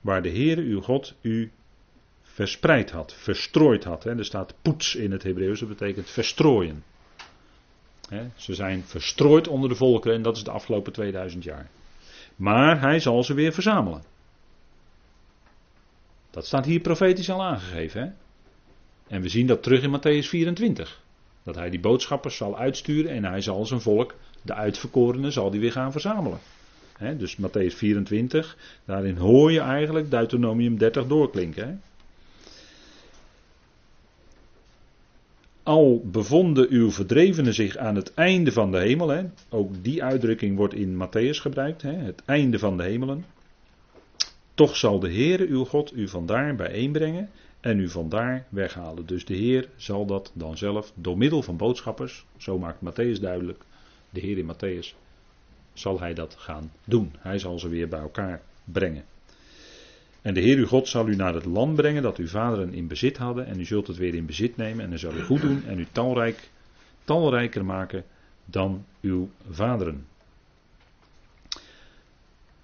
Waar 0.00 0.22
de 0.22 0.30
Heere 0.30 0.60
uw 0.60 0.80
God 0.80 1.14
u 1.20 1.50
verspreid 2.22 2.90
had, 2.90 3.14
verstrooid 3.14 3.84
had. 3.84 4.04
Er 4.04 4.24
staat 4.24 4.54
poets 4.62 4.94
in 4.94 5.12
het 5.12 5.22
Hebreeuws, 5.22 5.60
dat 5.60 5.68
betekent 5.68 6.10
verstrooien. 6.10 6.84
Hè. 8.08 8.28
Ze 8.36 8.54
zijn 8.54 8.82
verstrooid 8.84 9.48
onder 9.48 9.68
de 9.68 9.74
volkeren 9.74 10.16
en 10.16 10.22
dat 10.22 10.36
is 10.36 10.44
de 10.44 10.50
afgelopen 10.50 10.92
2000 10.92 11.44
jaar. 11.44 11.70
Maar 12.36 12.80
hij 12.80 13.00
zal 13.00 13.24
ze 13.24 13.34
weer 13.34 13.52
verzamelen. 13.52 14.02
Dat 16.30 16.46
staat 16.46 16.64
hier 16.64 16.80
profetisch 16.80 17.30
al 17.30 17.42
aangegeven. 17.42 18.02
Hè? 18.02 18.10
En 19.14 19.22
we 19.22 19.28
zien 19.28 19.46
dat 19.46 19.62
terug 19.62 19.82
in 19.82 19.98
Matthäus 19.98 20.28
24. 20.28 21.02
Dat 21.42 21.54
hij 21.54 21.70
die 21.70 21.80
boodschappers 21.80 22.36
zal 22.36 22.58
uitsturen 22.58 23.10
en 23.10 23.24
hij 23.24 23.40
zal 23.40 23.66
zijn 23.66 23.80
volk, 23.80 24.14
de 24.42 24.54
uitverkorenen, 24.54 25.32
zal 25.32 25.50
die 25.50 25.60
weer 25.60 25.72
gaan 25.72 25.92
verzamelen. 25.92 26.38
Dus 27.00 27.36
Matthäus 27.36 27.74
24, 27.74 28.56
daarin 28.84 29.16
hoor 29.16 29.52
je 29.52 29.60
eigenlijk 29.60 30.10
Deuteronomium 30.10 30.78
30 30.78 31.06
doorklinken. 31.06 31.82
Al 35.62 36.02
bevonden 36.04 36.66
uw 36.70 36.90
verdrevenen 36.90 37.54
zich 37.54 37.76
aan 37.76 37.96
het 37.96 38.14
einde 38.14 38.52
van 38.52 38.70
de 38.70 38.78
hemel, 38.78 39.30
ook 39.48 39.72
die 39.82 40.02
uitdrukking 40.02 40.56
wordt 40.56 40.74
in 40.74 40.94
Matthäus 40.94 41.40
gebruikt, 41.40 41.82
het 41.82 42.22
einde 42.24 42.58
van 42.58 42.76
de 42.76 42.82
hemelen. 42.82 43.24
Toch 44.54 44.76
zal 44.76 44.98
de 44.98 45.12
Heere 45.12 45.46
uw 45.46 45.64
God 45.64 45.92
u 45.94 46.08
vandaar 46.08 46.54
bijeenbrengen 46.54 47.30
en 47.60 47.78
u 47.78 47.88
vandaar 47.88 48.46
weghalen. 48.48 49.06
Dus 49.06 49.24
de 49.24 49.34
Heer 49.34 49.68
zal 49.76 50.06
dat 50.06 50.32
dan 50.34 50.56
zelf 50.56 50.92
door 50.94 51.18
middel 51.18 51.42
van 51.42 51.56
boodschappers, 51.56 52.26
zo 52.36 52.58
maakt 52.58 52.80
Matthäus 52.84 53.20
duidelijk, 53.20 53.62
de 54.10 54.20
Heer 54.20 54.38
in 54.38 54.52
Matthäus, 54.54 54.94
zal 55.72 56.00
hij 56.00 56.14
dat 56.14 56.34
gaan 56.38 56.72
doen. 56.84 57.12
Hij 57.18 57.38
zal 57.38 57.58
ze 57.58 57.68
weer 57.68 57.88
bij 57.88 58.00
elkaar 58.00 58.40
brengen. 58.64 59.04
En 60.22 60.34
de 60.34 60.40
Heer 60.40 60.56
uw 60.56 60.66
God 60.66 60.88
zal 60.88 61.08
u 61.08 61.16
naar 61.16 61.34
het 61.34 61.44
land 61.44 61.74
brengen 61.74 62.02
dat 62.02 62.16
uw 62.16 62.26
vaderen 62.26 62.74
in 62.74 62.86
bezit 62.86 63.16
hadden. 63.16 63.46
En 63.46 63.60
u 63.60 63.64
zult 63.64 63.86
het 63.86 63.96
weer 63.96 64.14
in 64.14 64.26
bezit 64.26 64.56
nemen. 64.56 64.84
En 64.84 64.90
hij 64.90 64.98
zal 64.98 65.14
u 65.14 65.22
goed 65.22 65.40
doen 65.40 65.64
en 65.64 65.78
u 65.78 65.86
talrijk, 65.92 66.50
talrijker 67.04 67.64
maken 67.64 68.04
dan 68.44 68.84
uw 69.00 69.30
vaderen. 69.50 70.06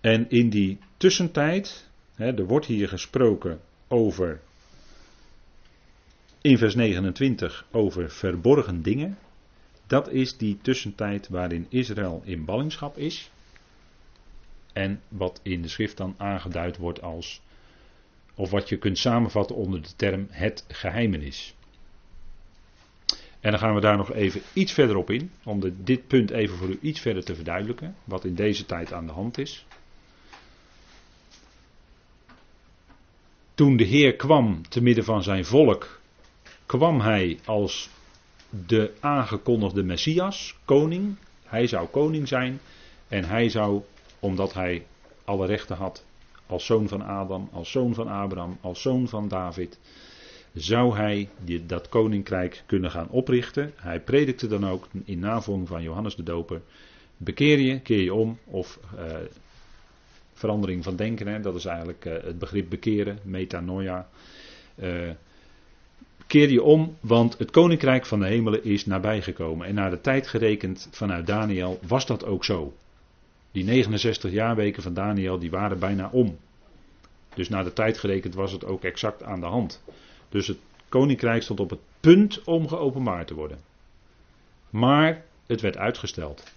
En 0.01 0.31
in 0.31 0.51
die 0.51 0.79
tussentijd, 0.97 1.89
hè, 2.15 2.35
er 2.35 2.47
wordt 2.47 2.67
hier 2.67 2.89
gesproken 2.89 3.61
over, 3.89 4.41
in 6.41 6.59
vers 6.59 6.75
29, 6.75 7.67
over 7.71 8.11
verborgen 8.11 8.83
dingen. 8.83 9.19
Dat 9.87 10.09
is 10.11 10.37
die 10.37 10.59
tussentijd 10.63 11.29
waarin 11.29 11.67
Israël 11.69 12.23
in 12.25 12.45
ballingschap 12.45 12.97
is. 12.99 13.31
En 14.73 15.01
wat 15.09 15.41
in 15.43 15.63
de 15.63 15.69
schrift 15.69 15.97
dan 15.97 16.15
aangeduid 16.17 16.77
wordt 16.77 17.03
als 17.03 17.41
of 18.35 18.51
wat 18.51 18.69
je 18.69 18.77
kunt 18.77 18.99
samenvatten 18.99 19.57
onder 19.57 19.83
de 19.83 19.97
term 19.97 20.27
het 20.31 20.65
geheimenis. 20.69 21.55
En 23.41 23.51
dan 23.51 23.61
gaan 23.61 23.75
we 23.75 23.81
daar 23.81 23.97
nog 23.97 24.13
even 24.13 24.43
iets 24.53 24.73
verder 24.73 24.97
op 24.97 25.11
in, 25.11 25.31
om 25.45 25.75
dit 25.77 26.07
punt 26.07 26.31
even 26.31 26.57
voor 26.57 26.69
u 26.69 26.79
iets 26.81 27.01
verder 27.01 27.25
te 27.25 27.35
verduidelijken, 27.35 27.97
wat 28.05 28.25
in 28.25 28.35
deze 28.35 28.67
tijd 28.67 28.93
aan 28.93 29.07
de 29.07 29.13
hand 29.13 29.39
is. 29.39 29.67
Toen 33.55 33.77
de 33.77 33.85
Heer 33.85 34.17
kwam 34.17 34.69
te 34.69 34.83
midden 34.83 35.05
van 35.05 35.23
zijn 35.23 35.45
volk, 35.45 36.01
kwam 36.67 37.01
hij 37.01 37.39
als 37.45 37.91
de 38.67 38.93
aangekondigde 39.01 39.83
Messias, 39.83 40.57
koning. 40.65 41.17
Hij 41.45 41.67
zou 41.67 41.89
koning 41.89 42.29
zijn 42.29 42.61
en 43.09 43.25
hij 43.25 43.49
zou, 43.49 43.83
omdat 44.21 44.55
hij 44.55 44.87
alle 45.25 45.47
rechten 45.47 45.77
had, 45.77 46.05
als 46.47 46.67
zoon 46.67 46.89
van 46.89 47.03
Adam, 47.03 47.49
als 47.53 47.71
zoon 47.71 47.95
van 47.95 48.09
Abraham, 48.09 48.59
als 48.61 48.83
zoon 48.83 49.09
van 49.09 49.29
David, 49.29 49.79
zou 50.55 50.97
hij 50.97 51.29
dat 51.67 51.89
koninkrijk 51.89 52.63
kunnen 52.67 52.91
gaan 52.91 53.09
oprichten. 53.09 53.73
Hij 53.77 54.01
predikte 54.01 54.47
dan 54.47 54.67
ook 54.67 54.87
in 55.05 55.19
navolging 55.19 55.69
van 55.69 55.83
Johannes 55.83 56.17
de 56.17 56.23
Doper: 56.23 56.61
bekeer 57.17 57.59
je, 57.59 57.81
keer 57.81 58.03
je 58.03 58.15
om, 58.15 58.39
of 58.45 58.79
uh, 58.95 59.17
verandering 60.33 60.85
van 60.85 60.97
denken, 60.97 61.27
hè, 61.27 61.41
dat 61.41 61.55
is 61.55 61.65
eigenlijk 61.65 62.05
uh, 62.05 62.13
het 62.13 62.39
begrip 62.39 62.71
bekeren, 62.71 63.19
metanoia. 63.23 64.09
Uh, 64.77 65.11
keer 66.27 66.51
je 66.51 66.63
om, 66.63 66.97
want 67.01 67.39
het 67.39 67.51
koninkrijk 67.51 68.07
van 68.07 68.21
de 68.21 68.27
hemelen 68.27 68.65
is 68.65 68.87
nabijgekomen. 68.87 69.67
En 69.67 69.75
naar 69.75 69.91
de 69.91 70.01
tijd 70.01 70.27
gerekend 70.27 70.89
vanuit 70.91 71.27
Daniel 71.27 71.79
was 71.87 72.07
dat 72.07 72.25
ook 72.25 72.45
zo. 72.45 72.75
Die 73.53 73.65
69 73.65 74.31
jaarweken 74.33 74.83
van 74.83 74.95
Daniel, 74.95 75.39
die 75.39 75.51
waren 75.51 75.79
bijna 75.79 76.09
om. 76.13 76.37
Dus 77.35 77.49
naar 77.49 77.65
de 77.65 77.73
tijd 77.73 77.99
gerekend 77.99 78.35
was 78.35 78.53
het 78.53 78.65
ook 78.65 78.85
exact 78.85 79.23
aan 79.23 79.41
de 79.41 79.47
hand. 79.47 79.83
Dus 80.29 80.47
het 80.47 80.59
koninkrijk 80.89 81.43
stond 81.43 81.61
op 81.61 81.71
het 81.71 81.81
punt 82.01 82.45
om 82.45 82.69
geopenbaard 82.69 83.27
te 83.27 83.35
worden. 83.35 83.59
Maar 84.71 85.25
het 85.47 85.61
werd 85.61 85.77
uitgesteld. 85.77 86.55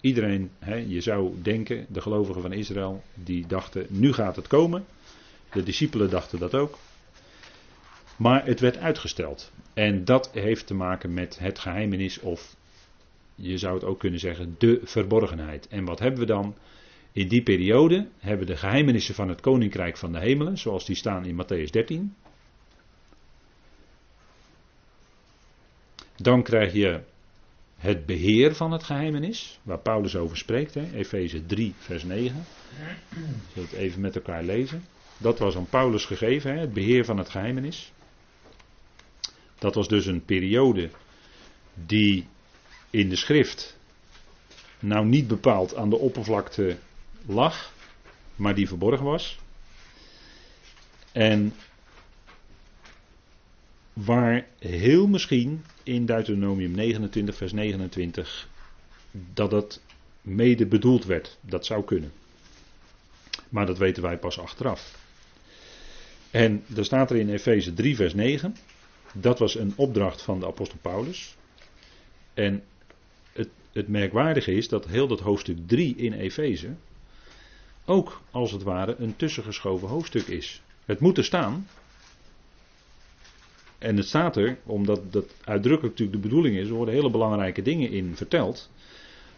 Iedereen, 0.00 0.50
hè, 0.58 0.74
je 0.74 1.00
zou 1.00 1.34
denken, 1.42 1.86
de 1.88 2.00
gelovigen 2.00 2.42
van 2.42 2.52
Israël, 2.52 3.02
die 3.14 3.46
dachten, 3.46 3.86
nu 3.88 4.12
gaat 4.12 4.36
het 4.36 4.46
komen. 4.46 4.84
De 5.52 5.62
discipelen 5.62 6.10
dachten 6.10 6.38
dat 6.38 6.54
ook. 6.54 6.78
Maar 8.16 8.46
het 8.46 8.60
werd 8.60 8.78
uitgesteld. 8.78 9.52
En 9.74 10.04
dat 10.04 10.30
heeft 10.32 10.66
te 10.66 10.74
maken 10.74 11.14
met 11.14 11.38
het 11.38 11.58
geheimenis 11.58 12.20
of 12.20 12.56
je 13.34 13.58
zou 13.58 13.74
het 13.74 13.84
ook 13.84 13.98
kunnen 13.98 14.20
zeggen, 14.20 14.54
de 14.58 14.80
verborgenheid. 14.84 15.68
En 15.68 15.84
wat 15.84 15.98
hebben 15.98 16.20
we 16.20 16.26
dan? 16.26 16.56
In 17.12 17.28
die 17.28 17.42
periode 17.42 18.08
hebben 18.18 18.46
we 18.46 18.52
de 18.52 18.58
geheimenissen 18.58 19.14
van 19.14 19.28
het 19.28 19.40
koninkrijk 19.40 19.96
van 19.96 20.12
de 20.12 20.18
hemelen, 20.18 20.58
zoals 20.58 20.86
die 20.86 20.96
staan 20.96 21.24
in 21.24 21.42
Matthäus 21.42 21.70
13. 21.70 22.14
Dan 26.16 26.42
krijg 26.42 26.72
je 26.72 27.00
het 27.76 28.06
beheer 28.06 28.54
van 28.54 28.72
het 28.72 28.82
geheimenis, 28.82 29.60
waar 29.62 29.78
Paulus 29.78 30.16
over 30.16 30.36
spreekt, 30.36 30.76
Efeze 30.76 31.46
3, 31.46 31.74
vers 31.78 32.04
9. 32.04 32.44
Zullen 33.12 33.40
we 33.54 33.60
het 33.60 33.72
even 33.72 34.00
met 34.00 34.16
elkaar 34.16 34.42
lezen? 34.42 34.84
Dat 35.18 35.38
was 35.38 35.56
aan 35.56 35.68
Paulus 35.68 36.04
gegeven, 36.04 36.52
hè, 36.52 36.60
het 36.60 36.72
beheer 36.72 37.04
van 37.04 37.18
het 37.18 37.28
geheimenis. 37.28 37.92
Dat 39.64 39.74
was 39.74 39.88
dus 39.88 40.06
een 40.06 40.24
periode 40.24 40.90
die 41.74 42.26
in 42.90 43.08
de 43.08 43.16
schrift 43.16 43.76
nou 44.78 45.06
niet 45.06 45.28
bepaald 45.28 45.74
aan 45.74 45.90
de 45.90 45.98
oppervlakte 45.98 46.76
lag, 47.26 47.72
maar 48.36 48.54
die 48.54 48.68
verborgen 48.68 49.04
was. 49.04 49.38
En 51.12 51.54
waar 53.92 54.46
heel 54.58 55.06
misschien 55.06 55.64
in 55.82 56.06
Deuteronomium 56.06 56.70
29, 56.70 57.36
vers 57.36 57.52
29, 57.52 58.48
dat 59.10 59.52
het 59.52 59.80
mede 60.20 60.66
bedoeld 60.66 61.04
werd. 61.04 61.38
Dat 61.40 61.66
zou 61.66 61.84
kunnen. 61.84 62.12
Maar 63.48 63.66
dat 63.66 63.78
weten 63.78 64.02
wij 64.02 64.18
pas 64.18 64.38
achteraf. 64.38 64.98
En 66.30 66.64
er 66.76 66.84
staat 66.84 67.10
er 67.10 67.16
in 67.16 67.28
Efeze 67.28 67.74
3, 67.74 67.96
vers 67.96 68.14
9. 68.14 68.56
Dat 69.14 69.38
was 69.38 69.54
een 69.54 69.72
opdracht 69.76 70.22
van 70.22 70.40
de 70.40 70.46
apostel 70.46 70.78
Paulus. 70.82 71.36
En 72.34 72.62
het 73.72 73.88
merkwaardige 73.88 74.52
is 74.52 74.68
dat 74.68 74.86
heel 74.86 75.06
dat 75.06 75.20
hoofdstuk 75.20 75.58
3 75.66 75.96
in 75.96 76.12
Efeze 76.12 76.74
ook 77.84 78.20
als 78.30 78.52
het 78.52 78.62
ware 78.62 78.96
een 78.98 79.16
tussengeschoven 79.16 79.88
hoofdstuk 79.88 80.26
is. 80.26 80.62
Het 80.84 81.00
moet 81.00 81.18
er 81.18 81.24
staan. 81.24 81.68
En 83.78 83.96
het 83.96 84.06
staat 84.06 84.36
er, 84.36 84.58
omdat 84.64 85.12
dat 85.12 85.34
uitdrukkelijk 85.44 85.98
natuurlijk 85.98 86.22
de 86.22 86.28
bedoeling 86.28 86.56
is, 86.56 86.68
er 86.68 86.74
worden 86.74 86.94
hele 86.94 87.10
belangrijke 87.10 87.62
dingen 87.62 87.90
in 87.90 88.16
verteld. 88.16 88.70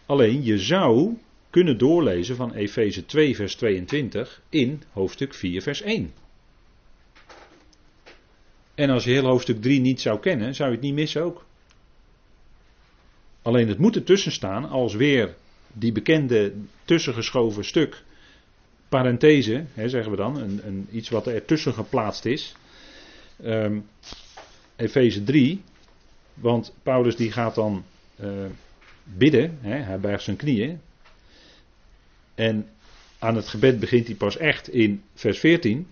Alleen 0.05 0.43
je 0.43 0.59
zou 0.59 1.17
kunnen 1.49 1.77
doorlezen 1.77 2.35
van 2.35 2.53
Efeze 2.53 3.05
2 3.05 3.35
vers 3.35 3.55
22 3.55 4.41
in 4.49 4.81
hoofdstuk 4.91 5.33
4 5.33 5.61
vers 5.61 5.81
1. 5.81 6.11
En 8.77 8.89
als 8.89 9.03
je 9.03 9.11
heel 9.11 9.25
hoofdstuk 9.25 9.61
3 9.61 9.79
niet 9.79 10.01
zou 10.01 10.19
kennen, 10.19 10.55
zou 10.55 10.69
je 10.69 10.75
het 10.75 10.83
niet 10.83 10.93
missen 10.93 11.23
ook. 11.23 11.45
Alleen 13.41 13.67
het 13.67 13.77
moet 13.77 13.95
ertussen 13.95 14.31
staan 14.31 14.69
als 14.69 14.95
weer 14.95 15.35
die 15.67 15.91
bekende 15.91 16.53
tussengeschoven 16.85 17.65
stuk, 17.65 18.03
parenthese, 18.89 19.65
hè, 19.73 19.89
zeggen 19.89 20.11
we 20.11 20.17
dan, 20.17 20.37
een, 20.37 20.67
een, 20.67 20.87
iets 20.91 21.09
wat 21.09 21.27
er 21.27 21.45
tussen 21.45 21.73
geplaatst 21.73 22.25
is. 22.25 22.55
Um, 23.43 23.85
Efeze 24.75 25.23
3, 25.23 25.61
want 26.33 26.73
Paulus 26.83 27.15
die 27.15 27.31
gaat 27.31 27.55
dan 27.55 27.83
uh, 28.19 28.45
bidden, 29.03 29.57
hè, 29.61 29.75
hij 29.77 29.99
buigt 29.99 30.23
zijn 30.23 30.37
knieën. 30.37 30.81
En 32.35 32.69
aan 33.19 33.35
het 33.35 33.47
gebed 33.47 33.79
begint 33.79 34.07
hij 34.07 34.15
pas 34.15 34.37
echt 34.37 34.69
in 34.69 35.03
vers 35.13 35.39
14. 35.39 35.87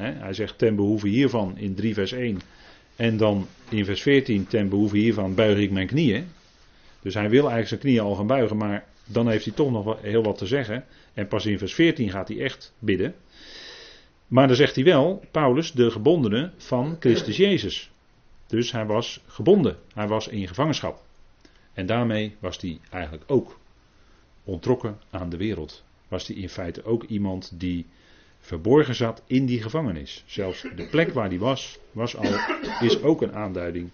Hij 0.00 0.32
zegt 0.32 0.58
ten 0.58 0.76
behoeve 0.76 1.08
hiervan 1.08 1.58
in 1.58 1.74
3 1.74 1.94
vers 1.94 2.12
1. 2.12 2.40
En 2.96 3.16
dan 3.16 3.46
in 3.68 3.84
vers 3.84 4.02
14 4.02 4.46
ten 4.46 4.68
behoeve 4.68 4.96
hiervan 4.96 5.34
buig 5.34 5.58
ik 5.58 5.70
mijn 5.70 5.86
knieën. 5.86 6.26
Dus 7.02 7.14
hij 7.14 7.30
wil 7.30 7.50
eigenlijk 7.50 7.68
zijn 7.68 7.80
knieën 7.80 8.00
al 8.00 8.14
gaan 8.14 8.26
buigen, 8.26 8.56
maar 8.56 8.84
dan 9.04 9.28
heeft 9.28 9.44
hij 9.44 9.54
toch 9.54 9.70
nog 9.70 9.96
heel 10.00 10.22
wat 10.22 10.38
te 10.38 10.46
zeggen. 10.46 10.84
En 11.14 11.28
pas 11.28 11.46
in 11.46 11.58
vers 11.58 11.74
14 11.74 12.10
gaat 12.10 12.28
hij 12.28 12.40
echt 12.40 12.72
bidden. 12.78 13.14
Maar 14.26 14.46
dan 14.46 14.56
zegt 14.56 14.74
hij 14.74 14.84
wel, 14.84 15.24
Paulus, 15.30 15.72
de 15.72 15.90
gebondene 15.90 16.50
van 16.56 16.96
Christus 17.00 17.36
Jezus. 17.36 17.90
Dus 18.46 18.72
hij 18.72 18.86
was 18.86 19.20
gebonden, 19.26 19.76
hij 19.94 20.06
was 20.08 20.28
in 20.28 20.48
gevangenschap. 20.48 21.02
En 21.72 21.86
daarmee 21.86 22.36
was 22.38 22.60
hij 22.60 22.80
eigenlijk 22.90 23.24
ook 23.26 23.58
ontrokken 24.44 24.98
aan 25.10 25.28
de 25.28 25.36
wereld. 25.36 25.84
Was 26.08 26.26
hij 26.26 26.36
in 26.36 26.48
feite 26.48 26.84
ook 26.84 27.04
iemand 27.04 27.52
die 27.54 27.86
verborgen 28.40 28.94
zat 28.94 29.22
in 29.26 29.46
die 29.46 29.62
gevangenis. 29.62 30.24
Zelfs 30.26 30.66
de 30.76 30.86
plek 30.86 31.12
waar 31.12 31.28
hij 31.28 31.38
was, 31.38 31.78
was 31.92 32.16
al, 32.16 32.32
is 32.80 33.02
ook 33.02 33.22
een 33.22 33.34
aanduiding 33.34 33.90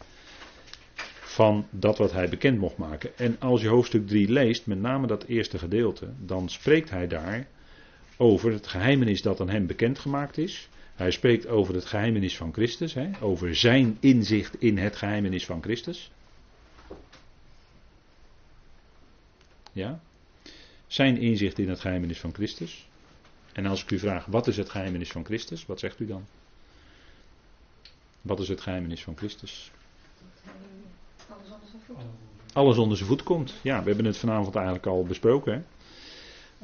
van 1.36 1.66
dat 1.70 1.98
wat 1.98 2.12
hij 2.12 2.28
bekend 2.28 2.58
mocht 2.58 2.76
maken. 2.76 3.18
En 3.18 3.36
als 3.40 3.62
je 3.62 3.68
hoofdstuk 3.68 4.06
3 4.06 4.28
leest, 4.28 4.66
met 4.66 4.80
name 4.80 5.06
dat 5.06 5.24
eerste 5.24 5.58
gedeelte, 5.58 6.08
dan 6.18 6.48
spreekt 6.48 6.90
hij 6.90 7.06
daar 7.06 7.46
over 8.16 8.52
het 8.52 8.66
geheimenis 8.66 9.22
dat 9.22 9.40
aan 9.40 9.50
hem 9.50 9.66
bekendgemaakt 9.66 10.38
is. 10.38 10.68
Hij 10.94 11.10
spreekt 11.10 11.46
over 11.46 11.74
het 11.74 11.84
geheimenis 11.84 12.36
van 12.36 12.52
Christus, 12.52 12.94
hè, 12.94 13.10
over 13.20 13.56
zijn 13.56 13.96
inzicht 14.00 14.60
in 14.60 14.78
het 14.78 14.96
geheimenis 14.96 15.46
van 15.46 15.62
Christus. 15.62 16.10
Ja? 19.72 20.00
Zijn 20.86 21.18
inzicht 21.18 21.58
in 21.58 21.68
het 21.68 21.80
geheimenis 21.80 22.20
van 22.20 22.34
Christus. 22.34 22.88
En 23.56 23.66
als 23.66 23.82
ik 23.82 23.90
u 23.90 23.98
vraag, 23.98 24.26
wat 24.26 24.46
is 24.46 24.56
het 24.56 24.70
geheimenis 24.70 25.10
van 25.10 25.24
Christus? 25.24 25.66
Wat 25.66 25.78
zegt 25.78 26.00
u 26.00 26.06
dan? 26.06 26.24
Wat 28.22 28.40
is 28.40 28.48
het 28.48 28.60
geheimenis 28.60 29.02
van 29.02 29.16
Christus? 29.16 29.70
Alles 31.28 31.50
onder 31.50 31.68
zijn 31.68 31.82
voet. 31.86 31.96
Alles 32.52 32.76
onder 32.78 32.96
zijn 32.96 33.08
voet 33.08 33.22
komt. 33.22 33.54
Ja, 33.62 33.80
we 33.80 33.86
hebben 33.86 34.04
het 34.04 34.16
vanavond 34.16 34.54
eigenlijk 34.54 34.86
al 34.86 35.04
besproken. 35.04 35.52
Hè? 35.52 35.60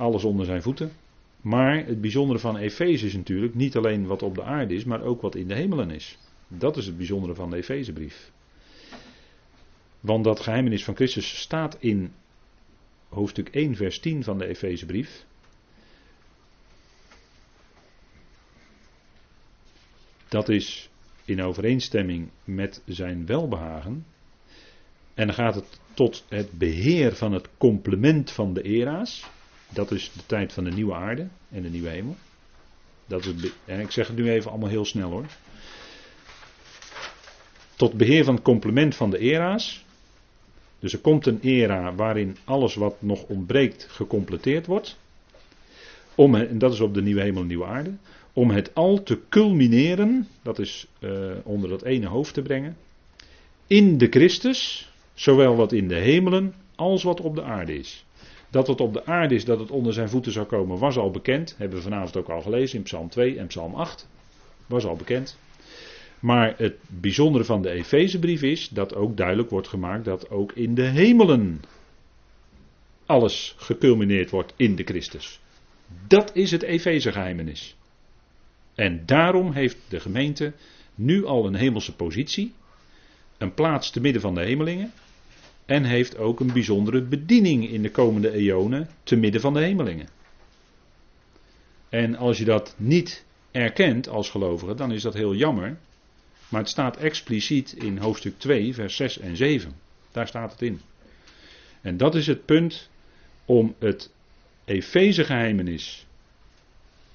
Alles 0.02 0.24
onder 0.24 0.46
zijn 0.46 0.62
voeten. 0.62 0.92
Maar 1.40 1.86
het 1.86 2.00
bijzondere 2.00 2.38
van 2.38 2.56
Efeze 2.56 3.06
is 3.06 3.14
natuurlijk 3.14 3.54
niet 3.54 3.76
alleen 3.76 4.06
wat 4.06 4.22
op 4.22 4.34
de 4.34 4.42
aarde 4.42 4.74
is, 4.74 4.84
maar 4.84 5.02
ook 5.02 5.20
wat 5.20 5.34
in 5.34 5.48
de 5.48 5.54
hemelen 5.54 5.90
is. 5.90 6.18
Dat 6.48 6.76
is 6.76 6.86
het 6.86 6.96
bijzondere 6.96 7.34
van 7.34 7.50
de 7.50 7.56
Efezebrief. 7.56 8.30
Want 10.00 10.24
dat 10.24 10.40
geheimenis 10.40 10.84
van 10.84 10.94
Christus 10.94 11.40
staat 11.40 11.76
in 11.80 12.12
hoofdstuk 13.08 13.48
1, 13.48 13.76
vers 13.76 13.98
10 14.00 14.24
van 14.24 14.38
de 14.38 14.46
Efezebrief. 14.46 15.24
Dat 20.32 20.48
is 20.48 20.90
in 21.24 21.42
overeenstemming 21.42 22.30
met 22.44 22.82
zijn 22.86 23.26
welbehagen. 23.26 24.06
En 25.14 25.26
dan 25.26 25.34
gaat 25.34 25.54
het 25.54 25.80
tot 25.94 26.24
het 26.28 26.52
beheer 26.52 27.16
van 27.16 27.32
het 27.32 27.48
complement 27.58 28.30
van 28.30 28.54
de 28.54 28.62
era's. 28.62 29.26
Dat 29.68 29.90
is 29.90 30.12
de 30.12 30.26
tijd 30.26 30.52
van 30.52 30.64
de 30.64 30.70
nieuwe 30.70 30.94
aarde 30.94 31.28
en 31.50 31.62
de 31.62 31.68
nieuwe 31.68 31.88
hemel. 31.88 32.16
Dat 33.06 33.24
is 33.24 33.50
en 33.64 33.80
ik 33.80 33.90
zeg 33.90 34.06
het 34.06 34.16
nu 34.16 34.30
even 34.30 34.50
allemaal 34.50 34.68
heel 34.68 34.84
snel 34.84 35.10
hoor. 35.10 35.26
Tot 37.76 37.92
beheer 37.92 38.24
van 38.24 38.34
het 38.34 38.44
complement 38.44 38.94
van 38.94 39.10
de 39.10 39.18
era's. 39.18 39.84
Dus 40.78 40.92
er 40.92 41.00
komt 41.00 41.26
een 41.26 41.40
era 41.40 41.94
waarin 41.94 42.36
alles 42.44 42.74
wat 42.74 43.02
nog 43.02 43.22
ontbreekt 43.22 43.86
gecompleteerd 43.90 44.66
wordt. 44.66 44.98
Om, 46.14 46.34
en 46.34 46.58
dat 46.58 46.72
is 46.72 46.80
op 46.80 46.94
de 46.94 47.02
nieuwe 47.02 47.20
hemel 47.20 47.40
en 47.40 47.46
nieuwe 47.46 47.66
aarde. 47.66 47.92
Om 48.32 48.50
het 48.50 48.74
al 48.74 49.02
te 49.02 49.18
culmineren, 49.28 50.28
dat 50.42 50.58
is 50.58 50.86
uh, 51.00 51.32
onder 51.44 51.70
dat 51.70 51.82
ene 51.82 52.06
hoofd 52.06 52.34
te 52.34 52.42
brengen. 52.42 52.76
In 53.66 53.98
de 53.98 54.06
Christus, 54.08 54.90
zowel 55.14 55.56
wat 55.56 55.72
in 55.72 55.88
de 55.88 55.94
hemelen 55.94 56.54
als 56.74 57.02
wat 57.02 57.20
op 57.20 57.34
de 57.34 57.42
aarde 57.42 57.78
is. 57.78 58.04
Dat 58.50 58.66
het 58.66 58.80
op 58.80 58.92
de 58.92 59.06
aarde 59.06 59.34
is, 59.34 59.44
dat 59.44 59.58
het 59.58 59.70
onder 59.70 59.92
zijn 59.92 60.08
voeten 60.08 60.32
zou 60.32 60.46
komen, 60.46 60.78
was 60.78 60.96
al 60.96 61.10
bekend. 61.10 61.54
Hebben 61.58 61.76
we 61.76 61.82
vanavond 61.84 62.16
ook 62.16 62.28
al 62.28 62.42
gelezen 62.42 62.78
in 62.78 62.84
Psalm 62.84 63.08
2 63.08 63.38
en 63.38 63.46
Psalm 63.46 63.74
8. 63.74 64.08
Was 64.66 64.84
al 64.84 64.96
bekend. 64.96 65.38
Maar 66.20 66.54
het 66.56 66.74
bijzondere 66.86 67.44
van 67.44 67.62
de 67.62 67.70
Efezebrief 67.70 68.42
is 68.42 68.68
dat 68.68 68.94
ook 68.94 69.16
duidelijk 69.16 69.50
wordt 69.50 69.68
gemaakt 69.68 70.04
dat 70.04 70.30
ook 70.30 70.52
in 70.52 70.74
de 70.74 70.82
hemelen 70.82 71.60
alles 73.06 73.54
geculmineerd 73.56 74.30
wordt 74.30 74.52
in 74.56 74.76
de 74.76 74.84
Christus. 74.84 75.40
Dat 76.06 76.30
is 76.34 76.50
het 76.50 76.62
Efezegeheimenis. 76.62 77.76
En 78.74 79.06
daarom 79.06 79.52
heeft 79.52 79.76
de 79.88 80.00
gemeente 80.00 80.52
nu 80.94 81.24
al 81.24 81.46
een 81.46 81.54
hemelse 81.54 81.94
positie, 81.94 82.54
een 83.38 83.54
plaats 83.54 83.90
te 83.90 84.00
midden 84.00 84.22
van 84.22 84.34
de 84.34 84.42
hemelingen, 84.42 84.92
en 85.66 85.84
heeft 85.84 86.16
ook 86.16 86.40
een 86.40 86.52
bijzondere 86.52 87.02
bediening 87.02 87.68
in 87.68 87.82
de 87.82 87.90
komende 87.90 88.30
eonen 88.30 88.88
te 89.02 89.16
midden 89.16 89.40
van 89.40 89.54
de 89.54 89.60
hemelingen. 89.60 90.08
En 91.88 92.16
als 92.16 92.38
je 92.38 92.44
dat 92.44 92.74
niet 92.78 93.24
erkent 93.50 94.08
als 94.08 94.30
gelovige, 94.30 94.74
dan 94.74 94.92
is 94.92 95.02
dat 95.02 95.14
heel 95.14 95.34
jammer. 95.34 95.78
Maar 96.48 96.60
het 96.60 96.70
staat 96.70 96.96
expliciet 96.96 97.72
in 97.72 97.98
hoofdstuk 97.98 98.38
2, 98.38 98.74
vers 98.74 98.96
6 98.96 99.18
en 99.18 99.36
7. 99.36 99.72
Daar 100.12 100.28
staat 100.28 100.52
het 100.52 100.62
in. 100.62 100.80
En 101.80 101.96
dat 101.96 102.14
is 102.14 102.26
het 102.26 102.44
punt 102.44 102.90
om 103.44 103.74
het 103.78 104.10
Efeze-geheimenis 104.64 106.06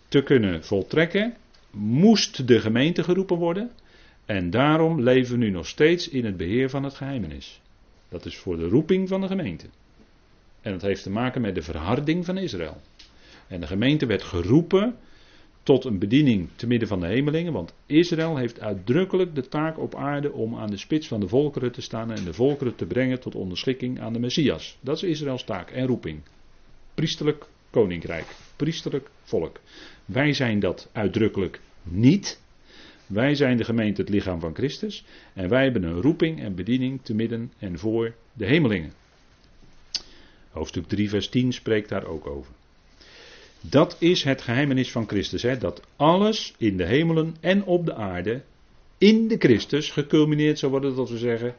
te 0.07 0.23
kunnen 0.23 0.63
voltrekken, 0.63 1.35
moest 1.77 2.47
de 2.47 2.59
gemeente 2.59 3.03
geroepen 3.03 3.37
worden. 3.37 3.71
En 4.25 4.49
daarom 4.49 5.01
leven 5.01 5.31
we 5.31 5.45
nu 5.45 5.49
nog 5.49 5.67
steeds 5.67 6.09
in 6.09 6.25
het 6.25 6.37
beheer 6.37 6.69
van 6.69 6.83
het 6.83 6.93
geheimenis. 6.93 7.61
Dat 8.09 8.25
is 8.25 8.37
voor 8.37 8.57
de 8.57 8.67
roeping 8.67 9.07
van 9.07 9.21
de 9.21 9.27
gemeente. 9.27 9.65
En 10.61 10.71
dat 10.71 10.81
heeft 10.81 11.03
te 11.03 11.09
maken 11.09 11.41
met 11.41 11.55
de 11.55 11.61
verharding 11.61 12.25
van 12.25 12.37
Israël. 12.37 12.81
En 13.47 13.59
de 13.59 13.67
gemeente 13.67 14.05
werd 14.05 14.23
geroepen 14.23 14.95
tot 15.63 15.85
een 15.85 15.99
bediening 15.99 16.49
te 16.55 16.67
midden 16.67 16.87
van 16.87 16.99
de 16.99 17.07
hemelingen, 17.07 17.53
want 17.53 17.73
Israël 17.85 18.37
heeft 18.37 18.59
uitdrukkelijk 18.59 19.35
de 19.35 19.47
taak 19.47 19.79
op 19.79 19.95
aarde 19.95 20.31
om 20.31 20.55
aan 20.55 20.69
de 20.69 20.77
spits 20.77 21.07
van 21.07 21.19
de 21.19 21.27
volkeren 21.27 21.71
te 21.71 21.81
staan 21.81 22.11
en 22.11 22.23
de 22.23 22.33
volkeren 22.33 22.75
te 22.75 22.85
brengen 22.85 23.19
tot 23.19 23.35
onderschikking 23.35 23.99
aan 23.99 24.13
de 24.13 24.19
Messias. 24.19 24.77
Dat 24.81 24.95
is 24.95 25.03
Israëls 25.03 25.43
taak 25.43 25.71
en 25.71 25.87
roeping. 25.87 26.21
Priesterlijk 26.93 27.45
koninkrijk, 27.69 28.25
priesterlijk 28.55 29.09
volk. 29.23 29.59
Wij 30.05 30.33
zijn 30.33 30.59
dat 30.59 30.89
uitdrukkelijk 30.91 31.59
niet. 31.89 32.41
Wij 33.08 33.36
zijn 33.36 33.58
de 33.58 33.63
gemeente 33.63 34.02
het 34.02 34.10
lichaam 34.10 34.39
van 34.39 34.56
Christus 34.56 35.06
en 35.34 35.50
wij 35.50 35.63
hebben 35.63 35.84
een 35.84 36.02
roeping 36.02 36.41
en 36.41 36.56
bediening 36.56 37.00
te 37.04 37.13
midden 37.13 37.52
en 37.58 37.80
voor 37.80 38.13
de 38.34 38.45
hemelingen. 38.45 38.93
Hoofdstuk 40.50 40.88
3 40.88 41.10
vers 41.10 41.30
10 41.30 41.54
spreekt 41.54 41.89
daar 41.89 42.06
ook 42.06 42.28
over. 42.28 42.52
Dat 43.62 43.95
is 44.00 44.23
het 44.23 44.41
geheimenis 44.41 44.91
van 44.91 45.08
Christus, 45.08 45.41
hè, 45.41 45.58
dat 45.58 45.82
alles 45.95 46.54
in 46.58 46.78
de 46.78 46.86
hemelen 46.86 47.36
en 47.39 47.63
op 47.63 47.86
de 47.86 47.93
aarde 47.93 48.41
in 48.97 49.28
de 49.28 49.38
Christus 49.38 49.91
geculmineerd 49.91 50.60
zal 50.60 50.69
worden, 50.69 50.95
dat 50.95 51.10
we 51.10 51.17
zeggen, 51.17 51.56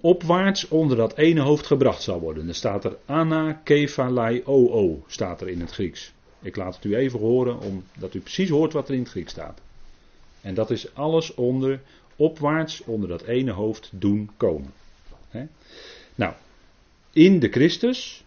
opwaarts 0.00 0.68
onder 0.68 0.96
dat 0.96 1.16
ene 1.16 1.40
hoofd 1.40 1.66
gebracht 1.66 2.02
zal 2.02 2.20
worden. 2.20 2.44
Dan 2.44 2.54
staat 2.54 2.84
er 2.84 2.96
Anna 3.04 3.52
Kephalai 3.52 4.42
O 4.44 5.02
staat 5.06 5.40
er 5.40 5.48
in 5.48 5.60
het 5.60 5.70
Grieks. 5.70 6.12
Ik 6.46 6.56
laat 6.56 6.74
het 6.74 6.84
u 6.84 6.96
even 6.96 7.18
horen, 7.18 7.58
omdat 7.58 8.14
u 8.14 8.20
precies 8.20 8.48
hoort 8.48 8.72
wat 8.72 8.88
er 8.88 8.94
in 8.94 9.00
het 9.00 9.08
Grieks 9.08 9.30
staat. 9.30 9.60
En 10.40 10.54
dat 10.54 10.70
is 10.70 10.94
alles 10.94 11.34
onder, 11.34 11.80
opwaarts 12.16 12.82
onder 12.84 13.08
dat 13.08 13.22
ene 13.22 13.52
hoofd 13.52 13.90
doen 13.92 14.30
komen. 14.36 14.72
Nou, 16.14 16.34
in 17.12 17.38
de 17.38 17.48
Christus, 17.48 18.24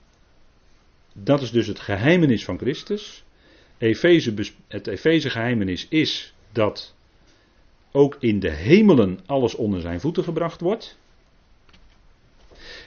dat 1.14 1.42
is 1.42 1.52
dus 1.52 1.68
het 1.68 1.80
geheimenis 1.80 2.44
van 2.44 2.58
Christus. 2.58 3.24
Efeze, 3.78 4.34
het 4.68 4.88
Efeze 4.88 5.30
geheimenis 5.30 5.88
is 5.90 6.34
dat 6.52 6.94
ook 7.92 8.18
in 8.20 8.40
de 8.40 8.52
hemelen 8.52 9.20
alles 9.26 9.56
onder 9.56 9.82
zijn 9.82 10.00
voeten 10.00 10.24
gebracht 10.24 10.62
wordt. 10.62 10.98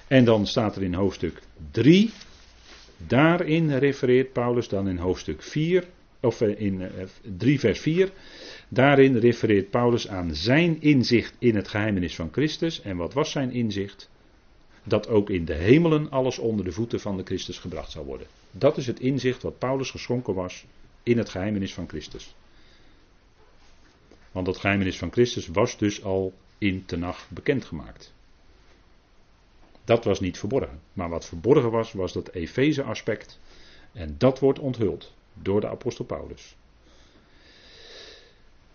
En 0.07 0.25
dan 0.25 0.47
staat 0.47 0.77
er 0.77 0.83
in 0.83 0.95
hoofdstuk 0.95 1.43
3, 1.71 2.13
daarin 3.07 3.77
refereert 3.77 4.33
Paulus 4.33 4.69
dan 4.69 4.89
in 4.89 4.97
hoofdstuk 4.97 5.43
4, 5.43 5.85
of 6.21 6.41
eh, 6.41 6.61
in 6.61 6.83
3 7.37 7.55
eh, 7.55 7.61
vers 7.61 7.81
4, 7.81 8.11
daarin 8.69 9.17
refereert 9.17 9.71
Paulus 9.71 10.09
aan 10.09 10.35
zijn 10.35 10.81
inzicht 10.81 11.35
in 11.39 11.55
het 11.55 11.69
geheimenis 11.69 12.15
van 12.15 12.29
Christus. 12.33 12.83
En 12.83 12.97
wat 12.97 13.13
was 13.15 13.31
zijn 13.31 13.53
inzicht? 13.53 14.11
dat 14.83 15.09
ook 15.09 15.31
in 15.31 15.45
de 15.45 15.55
hemelen 15.55 16.11
alles 16.11 16.39
onder 16.39 16.65
de 16.65 16.73
voeten 16.73 17.01
van 17.01 17.17
de 17.17 17.23
Christus 17.23 17.59
gebracht 17.59 17.91
zou 17.91 18.07
worden. 18.07 18.27
Dat 18.51 18.77
is 18.77 18.87
het 18.87 19.01
inzicht 19.01 19.43
wat 19.43 19.59
Paulus 19.59 19.91
geschonken 19.91 20.35
was 20.35 20.65
in 21.03 21.19
het 21.19 21.29
geheimenis 21.29 21.75
van 21.75 21.89
Christus. 21.89 22.35
Want 24.33 24.47
dat 24.47 24.57
geheimenis 24.57 24.99
van 24.99 25.13
Christus 25.13 25.47
was 25.47 25.79
dus 25.79 26.03
al 26.03 26.33
in 26.59 26.85
Tenach 26.85 27.27
bekendgemaakt. 27.29 28.13
Dat 29.85 30.05
was 30.05 30.21
niet 30.21 30.39
verborgen. 30.39 30.81
Maar 30.93 31.09
wat 31.09 31.27
verborgen 31.27 31.71
was, 31.71 31.93
was 31.93 32.13
dat 32.13 32.31
Efeze 32.31 32.83
aspect. 32.83 33.41
En 33.93 34.15
dat 34.19 34.39
wordt 34.39 34.59
onthuld 34.59 35.15
door 35.35 35.61
de 35.61 35.69
apostel 35.69 36.05
Paulus. 36.05 36.57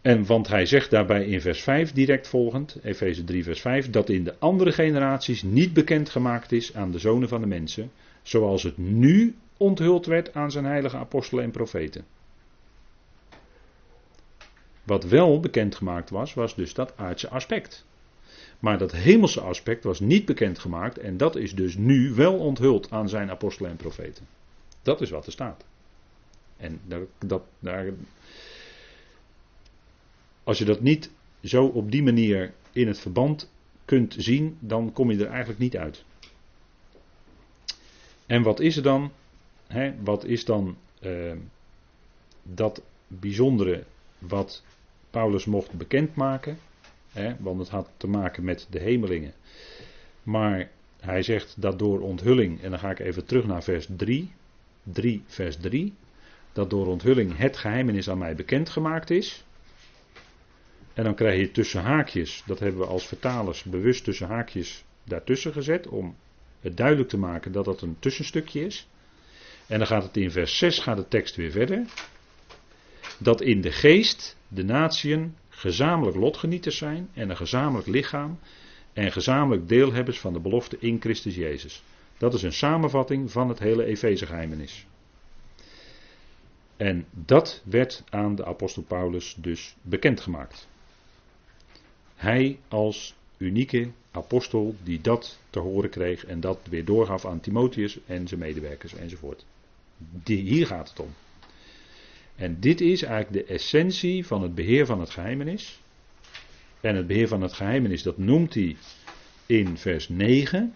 En 0.02 0.26
want 0.26 0.48
hij 0.48 0.65
zegt 0.65 0.89
daarbij 0.89 1.26
in 1.26 1.41
vers 1.41 1.62
5 1.62 1.91
direct 1.91 2.28
volgend, 2.28 2.78
Efeze 2.84 3.24
3 3.24 3.43
vers 3.43 3.62
5, 3.62 3.89
dat 3.89 4.10
in 4.10 4.24
de 4.24 4.36
andere 4.39 4.72
generaties 4.72 5.43
niet 5.43 5.74
bekendgemaakt 5.74 6.52
is 6.52 6.76
aan 6.76 6.91
de 6.91 7.00
zonen 7.00 7.30
van 7.30 7.41
de 7.41 7.48
mensen, 7.48 7.91
zoals 8.22 8.63
het 8.63 8.78
nu 8.78 9.36
onthuld 9.58 10.06
werd 10.06 10.34
aan 10.34 10.52
zijn 10.52 10.65
heilige 10.65 10.98
apostelen 10.98 11.43
en 11.43 11.52
profeten. 11.52 12.06
Wat 14.84 15.04
wel 15.04 15.39
bekendgemaakt 15.39 16.10
was, 16.10 16.34
was 16.34 16.56
dus 16.56 16.74
dat 16.74 16.98
aardse 16.98 17.30
aspect. 17.30 17.86
Maar 18.60 18.78
dat 18.78 18.91
hemelse 18.91 19.41
aspect 19.41 19.84
was 19.84 20.00
niet 20.00 20.26
bekendgemaakt 20.26 20.98
en 20.98 21.17
dat 21.17 21.36
is 21.36 21.56
dus 21.56 21.76
nu 21.76 22.13
wel 22.13 22.38
onthuld 22.38 22.91
aan 22.91 23.10
zijn 23.10 23.30
apostelen 23.30 23.72
en 23.72 23.78
profeten. 23.78 24.28
Dat 24.82 25.02
is 25.02 25.10
wat 25.10 25.26
er 25.26 25.32
staat. 25.32 25.65
En 26.58 26.80
dat, 26.86 27.02
dat, 27.20 27.43
als 30.43 30.58
je 30.58 30.65
dat 30.65 30.82
niet 30.82 31.10
zo 31.43 31.65
op 31.65 31.91
die 31.91 32.04
manier 32.04 32.54
in 32.72 32.88
het 32.88 33.00
verband 33.00 33.50
kunt 33.86 34.15
zien, 34.17 34.58
dan 34.60 34.93
kom 34.93 35.12
je 35.12 35.26
er 35.26 35.30
eigenlijk 35.30 35.60
niet 35.60 35.78
uit. 35.78 36.04
En 38.26 38.43
wat 38.43 38.60
is 38.60 38.78
er 38.78 38.84
dan? 38.84 39.12
Hè, 39.67 39.93
wat 40.04 40.24
is 40.24 40.46
dan 40.46 40.78
uh, 41.02 41.32
dat 42.43 42.82
bijzondere 43.08 43.84
wat 44.17 44.63
Paulus 45.10 45.46
mocht 45.46 45.74
bekendmaken? 45.74 46.58
Want 47.39 47.60
het 47.60 47.70
had 47.70 47.89
te 47.98 48.08
maken 48.08 48.43
met 48.43 48.67
de 48.70 48.80
hemelingen. 48.80 49.34
Maar 50.24 50.70
hij 51.00 51.22
zegt 51.22 51.62
dat 51.62 51.80
door 51.80 52.00
onthulling, 52.00 52.62
en 52.62 52.70
dan 52.70 52.80
ga 52.80 52.89
ik 52.89 53.00
even 53.00 53.26
terug 53.26 53.46
naar 53.46 53.63
vers 53.63 53.88
3, 53.98 54.32
3 54.84 55.24
vers 55.26 55.58
3, 55.58 55.93
dat 56.54 56.70
door 56.70 56.88
onthulling 56.88 57.38
het 57.38 57.58
geheimenis 57.58 58.10
aan 58.10 58.17
mij 58.17 58.36
bekendgemaakt 58.36 59.10
is. 59.10 59.46
En 60.93 61.04
dan 61.04 61.15
krijg 61.15 61.39
je 61.39 61.52
tussen 61.52 61.82
haakjes, 61.82 62.43
dat 62.46 62.60
hebben 62.60 62.82
we 62.82 62.88
als 62.88 63.08
vertalers 63.08 63.63
bewust 63.63 64.04
tussen 64.04 64.28
haakjes 64.28 64.84
daartussen 65.04 65.54
gezet, 65.54 65.88
om 65.88 66.15
het 66.60 66.78
duidelijk 66.78 67.10
te 67.10 67.17
maken 67.17 67.52
dat 67.52 67.65
dat 67.65 67.82
een 67.82 67.96
tussenstukje 68.00 68.65
is. 68.65 68.88
En 69.67 69.78
dan 69.78 69.88
gaat 69.88 70.04
het 70.04 70.17
in 70.17 70.32
vers 70.32 70.58
6, 70.58 70.80
gaat 70.80 70.98
de 70.98 71.08
tekst 71.08 71.36
weer 71.36 71.52
verder. 71.52 71.86
Dat 73.17 73.41
in 73.41 73.62
de 73.62 73.72
geest 73.72 74.38
de 74.48 74.63
natieën 74.63 75.36
gezamenlijk 75.58 76.17
lotgenieters 76.17 76.78
zijn 76.78 77.10
en 77.13 77.30
een 77.30 77.38
gezamenlijk 77.38 77.88
lichaam 77.88 78.39
en 78.93 79.12
gezamenlijk 79.12 79.67
deelhebbers 79.67 80.20
van 80.20 80.34
de 80.34 80.39
belofte 80.39 80.78
in 80.80 81.00
Christus 81.00 81.36
Jezus. 81.36 81.84
Dat 82.17 82.34
is 82.34 82.43
een 82.43 82.54
samenvatting 82.54 83.32
van 83.32 83.50
het 83.50 83.60
hele 83.60 83.86
Efezegeheimenis. 83.86 84.86
En 86.78 87.06
dat 87.12 87.62
werd 87.65 88.04
aan 88.10 88.36
de 88.36 88.46
apostel 88.46 88.84
Paulus 88.84 89.36
dus 89.38 89.76
bekendgemaakt. 89.82 90.67
Hij 92.15 92.60
als 92.67 93.15
unieke 93.38 93.91
apostel 94.12 94.76
die 94.84 95.02
dat 95.02 95.39
te 95.50 95.60
horen 95.60 95.89
kreeg 95.89 96.26
en 96.26 96.39
dat 96.39 96.60
weer 96.70 96.86
doorgaf 96.86 97.26
aan 97.26 97.39
Timotheus 97.39 98.00
en 98.06 98.28
zijn 98.28 98.39
medewerkers 98.39 98.93
enzovoort. 98.93 99.46
Die, 99.98 100.41
hier 100.41 100.67
gaat 100.67 100.89
het 100.89 101.00
om. 101.00 101.13
En 102.38 102.60
dit 102.60 102.82
is 102.82 103.04
eigenlijk 103.04 103.47
de 103.47 103.54
essentie 103.54 104.26
van 104.26 104.41
het 104.41 104.56
beheer 104.56 104.86
van 104.86 105.00
het 105.00 105.10
geheimenis. 105.10 105.82
En 106.82 106.95
het 106.95 107.08
beheer 107.08 107.28
van 107.28 107.41
het 107.41 107.54
geheimenis, 107.54 108.04
dat 108.04 108.17
noemt 108.17 108.54
hij 108.54 108.76
in 109.45 109.78
vers 109.78 110.10
9. 110.10 110.73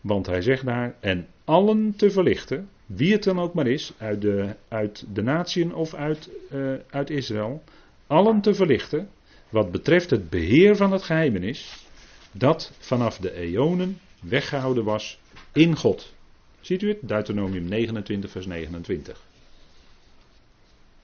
Want 0.00 0.26
hij 0.26 0.42
zegt 0.42 0.64
daar, 0.64 0.94
en 1.00 1.26
allen 1.44 1.96
te 1.96 2.10
verlichten, 2.10 2.68
wie 2.86 3.12
het 3.12 3.24
dan 3.24 3.38
ook 3.38 3.54
maar 3.54 3.66
is, 3.66 3.92
uit 3.98 4.20
de, 4.20 4.54
uit 4.68 5.04
de 5.12 5.22
natieën 5.22 5.74
of 5.74 5.94
uit, 5.94 6.30
uh, 6.52 6.74
uit 6.90 7.10
Israël, 7.10 7.62
allen 8.06 8.40
te 8.40 8.54
verlichten, 8.54 9.08
wat 9.48 9.70
betreft 9.70 10.10
het 10.10 10.30
beheer 10.30 10.76
van 10.76 10.92
het 10.92 11.02
geheimenis, 11.02 11.86
dat 12.32 12.72
vanaf 12.78 13.18
de 13.18 13.32
eonen 13.32 13.98
weggehouden 14.22 14.84
was 14.84 15.18
in 15.52 15.76
God. 15.76 16.14
Ziet 16.60 16.82
u 16.82 16.88
het? 16.88 17.08
Deuteronomium 17.08 17.68
29, 17.68 18.30
vers 18.30 18.46
29. 18.46 19.28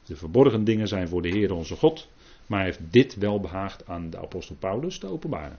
De 0.07 0.17
verborgen 0.17 0.65
dingen 0.65 0.89
zijn 0.89 1.09
voor 1.09 1.23
de 1.23 1.29
Heer 1.29 1.53
onze 1.53 1.77
God, 1.77 2.09
maar 2.47 2.59
hij 2.59 2.69
heeft 2.69 2.93
dit 2.93 3.17
wel 3.17 3.41
behaagd 3.41 3.87
aan 3.87 4.11
de 4.11 4.19
apostel 4.19 4.57
Paulus 4.59 4.99
te 4.99 5.07
openbaren. 5.07 5.59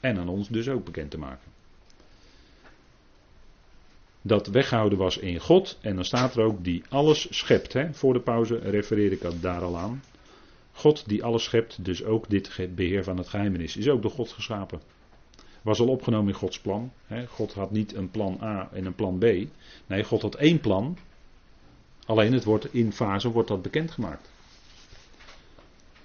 En 0.00 0.18
aan 0.18 0.28
ons 0.28 0.48
dus 0.48 0.68
ook 0.68 0.84
bekend 0.84 1.10
te 1.10 1.18
maken. 1.18 1.50
Dat 4.22 4.46
weggehouden 4.46 4.98
was 4.98 5.18
in 5.18 5.38
God, 5.38 5.78
en 5.80 5.94
dan 5.94 6.04
staat 6.04 6.36
er 6.36 6.44
ook 6.44 6.64
die 6.64 6.82
alles 6.88 7.38
schept. 7.38 7.72
Hè? 7.72 7.94
Voor 7.94 8.12
de 8.12 8.20
pauze 8.20 8.58
refereer 8.58 9.12
ik 9.12 9.20
dat 9.20 9.42
daar 9.42 9.62
al 9.62 9.78
aan. 9.78 10.02
God 10.72 11.08
die 11.08 11.24
alles 11.24 11.44
schept, 11.44 11.84
dus 11.84 12.04
ook 12.04 12.28
dit 12.28 12.68
beheer 12.74 13.04
van 13.04 13.16
het 13.16 13.28
geheimenis, 13.28 13.76
is 13.76 13.88
ook 13.88 14.02
door 14.02 14.10
God 14.10 14.32
geschapen. 14.32 14.80
Was 15.62 15.80
al 15.80 15.88
opgenomen 15.88 16.32
in 16.32 16.38
Gods 16.38 16.60
plan. 16.60 16.92
Hè? 17.06 17.26
God 17.26 17.54
had 17.54 17.70
niet 17.70 17.94
een 17.94 18.10
plan 18.10 18.38
A 18.42 18.68
en 18.72 18.84
een 18.84 18.94
plan 18.94 19.18
B. 19.18 19.24
Nee, 19.86 20.04
God 20.04 20.22
had 20.22 20.34
één 20.34 20.60
plan, 20.60 20.98
Alleen 22.06 22.32
het 22.32 22.44
wordt 22.44 22.74
in 22.74 22.92
fase 22.92 23.30
wordt 23.30 23.48
dat 23.48 23.62
bekendgemaakt. 23.62 24.30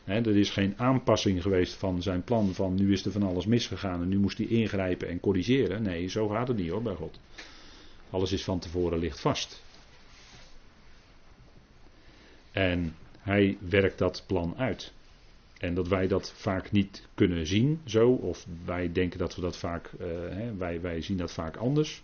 He, 0.03 0.13
er 0.13 0.37
is 0.37 0.49
geen 0.49 0.73
aanpassing 0.77 1.41
geweest 1.41 1.73
van 1.73 2.01
zijn 2.01 2.23
plan 2.23 2.53
van 2.53 2.75
nu 2.75 2.91
is 2.91 3.05
er 3.05 3.11
van 3.11 3.23
alles 3.23 3.45
misgegaan 3.45 4.01
en 4.01 4.07
nu 4.07 4.17
moest 4.17 4.37
hij 4.37 4.47
ingrijpen 4.47 5.07
en 5.07 5.19
corrigeren. 5.19 5.81
Nee, 5.81 6.07
zo 6.07 6.27
gaat 6.27 6.47
het 6.47 6.57
niet 6.57 6.69
hoor 6.69 6.81
bij 6.81 6.95
God. 6.95 7.19
Alles 8.09 8.31
is 8.31 8.43
van 8.43 8.59
tevoren 8.59 8.99
ligt 8.99 9.19
vast. 9.19 9.63
En 12.51 12.95
hij 13.19 13.57
werkt 13.59 13.97
dat 13.97 14.23
plan 14.27 14.57
uit. 14.57 14.93
En 15.57 15.73
dat 15.73 15.87
wij 15.87 16.07
dat 16.07 16.33
vaak 16.35 16.71
niet 16.71 17.07
kunnen 17.13 17.47
zien 17.47 17.81
zo, 17.85 18.11
of 18.11 18.45
wij 18.65 18.91
denken 18.91 19.19
dat 19.19 19.35
we 19.35 19.41
dat 19.41 19.57
vaak, 19.57 19.91
uh, 20.01 20.07
wij, 20.57 20.81
wij 20.81 21.01
zien 21.01 21.17
dat 21.17 21.31
vaak 21.31 21.55
anders 21.55 22.03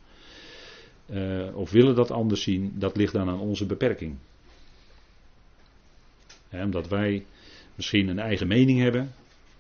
uh, 1.06 1.56
of 1.56 1.72
willen 1.72 1.96
dat 1.96 2.12
anders 2.12 2.42
zien, 2.42 2.74
dat 2.76 2.98
ligt 2.98 3.14
dan 3.14 3.30
aan 3.30 3.40
onze 3.40 3.66
beperking. 3.66 4.16
omdat 6.52 6.88
wij 6.88 7.26
misschien 7.76 8.08
een 8.08 8.20
eigen 8.20 8.48
mening 8.48 8.80
hebben, 8.80 9.14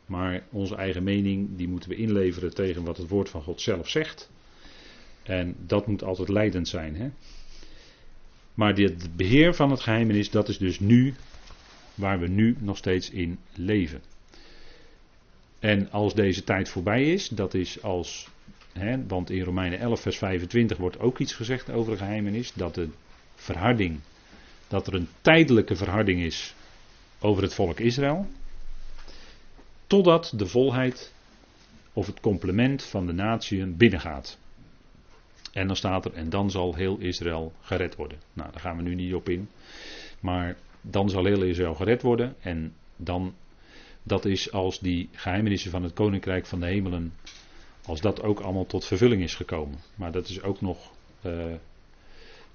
maar 0.06 0.44
onze 0.50 0.76
eigen 0.76 1.04
mening 1.04 1.58
die 1.58 1.68
moeten 1.68 1.90
we 1.90 1.96
inleveren 1.96 2.54
tegen 2.54 2.84
wat 2.84 2.98
het 2.98 3.10
woord 3.10 3.30
van 3.30 3.42
God 3.42 3.62
zelf 3.62 3.90
zegt. 3.90 4.32
En 5.24 5.56
dat 5.66 5.88
moet 5.88 6.04
altijd 6.04 6.30
leidend 6.30 6.68
zijn. 6.68 7.14
Maar 8.54 8.76
dit 8.76 9.16
beheer 9.16 9.54
van 9.54 9.72
het 9.72 9.80
geheimenis, 9.80 10.30
dat 10.30 10.50
is 10.50 10.58
dus 10.58 10.80
nu 10.80 11.14
waar 11.96 12.20
we 12.20 12.28
nu 12.28 12.56
nog 12.60 12.78
steeds 12.78 13.10
in 13.10 13.40
leven. 13.56 14.02
En 15.60 15.92
als 15.92 16.14
deze 16.14 16.44
tijd 16.44 16.70
voorbij 16.70 17.12
is, 17.12 17.28
dat 17.28 17.54
is 17.54 17.82
als 17.82 18.28
want 19.08 19.30
in 19.30 19.44
Romeinen 19.44 19.80
11, 19.80 20.02
vers 20.02 20.18
25 20.18 20.78
wordt 20.78 21.00
ook 21.00 21.20
iets 21.20 21.34
gezegd 21.34 21.72
over 21.72 21.92
de 21.92 21.98
geheimenis. 21.98 22.54
Dat 22.54 22.76
de 22.76 22.90
verharding, 23.36 24.00
dat 24.68 24.88
er 24.88 24.94
een 24.94 25.08
tijdelijke 25.22 25.76
verharding 25.76 26.22
is 26.22 26.56
over 27.20 27.44
het 27.44 27.54
volk 27.54 27.80
Israël. 27.80 28.28
Totdat 29.88 30.34
de 30.36 30.46
volheid 30.46 31.14
of 31.94 32.08
het 32.08 32.20
complement 32.20 32.84
van 32.84 33.06
de 33.06 33.14
natieën 33.14 33.78
binnengaat. 33.78 34.38
En 35.52 35.68
dan 35.68 35.76
staat 35.76 36.06
er, 36.06 36.14
en 36.14 36.30
dan 36.30 36.52
zal 36.52 36.76
heel 36.76 36.98
Israël 36.98 37.54
gered 37.62 37.96
worden. 37.96 38.18
Nou, 38.34 38.52
daar 38.52 38.62
gaan 38.62 38.78
we 38.78 38.84
nu 38.84 38.96
niet 38.96 39.14
op 39.14 39.30
in. 39.30 39.50
Maar 40.20 40.58
dan 40.82 41.10
zal 41.10 41.26
heel 41.26 41.44
Israël 41.44 41.74
gered 41.74 42.02
worden. 42.02 42.36
En 42.40 42.74
dan, 42.96 43.36
dat 44.04 44.26
is 44.26 44.52
als 44.52 44.80
die 44.80 45.10
geheimenissen 45.12 45.72
van 45.72 45.84
het 45.84 45.94
koninkrijk 45.94 46.46
van 46.46 46.60
de 46.60 46.66
hemelen 46.66 47.14
als 47.86 48.02
dat 48.02 48.22
ook 48.22 48.40
allemaal 48.40 48.66
tot 48.66 48.86
vervulling 48.86 49.22
is 49.22 49.36
gekomen. 49.36 49.80
Maar 49.96 50.12
dat 50.12 50.28
is 50.28 50.42
ook 50.42 50.62
nog 50.62 50.92
uh, 51.22 51.54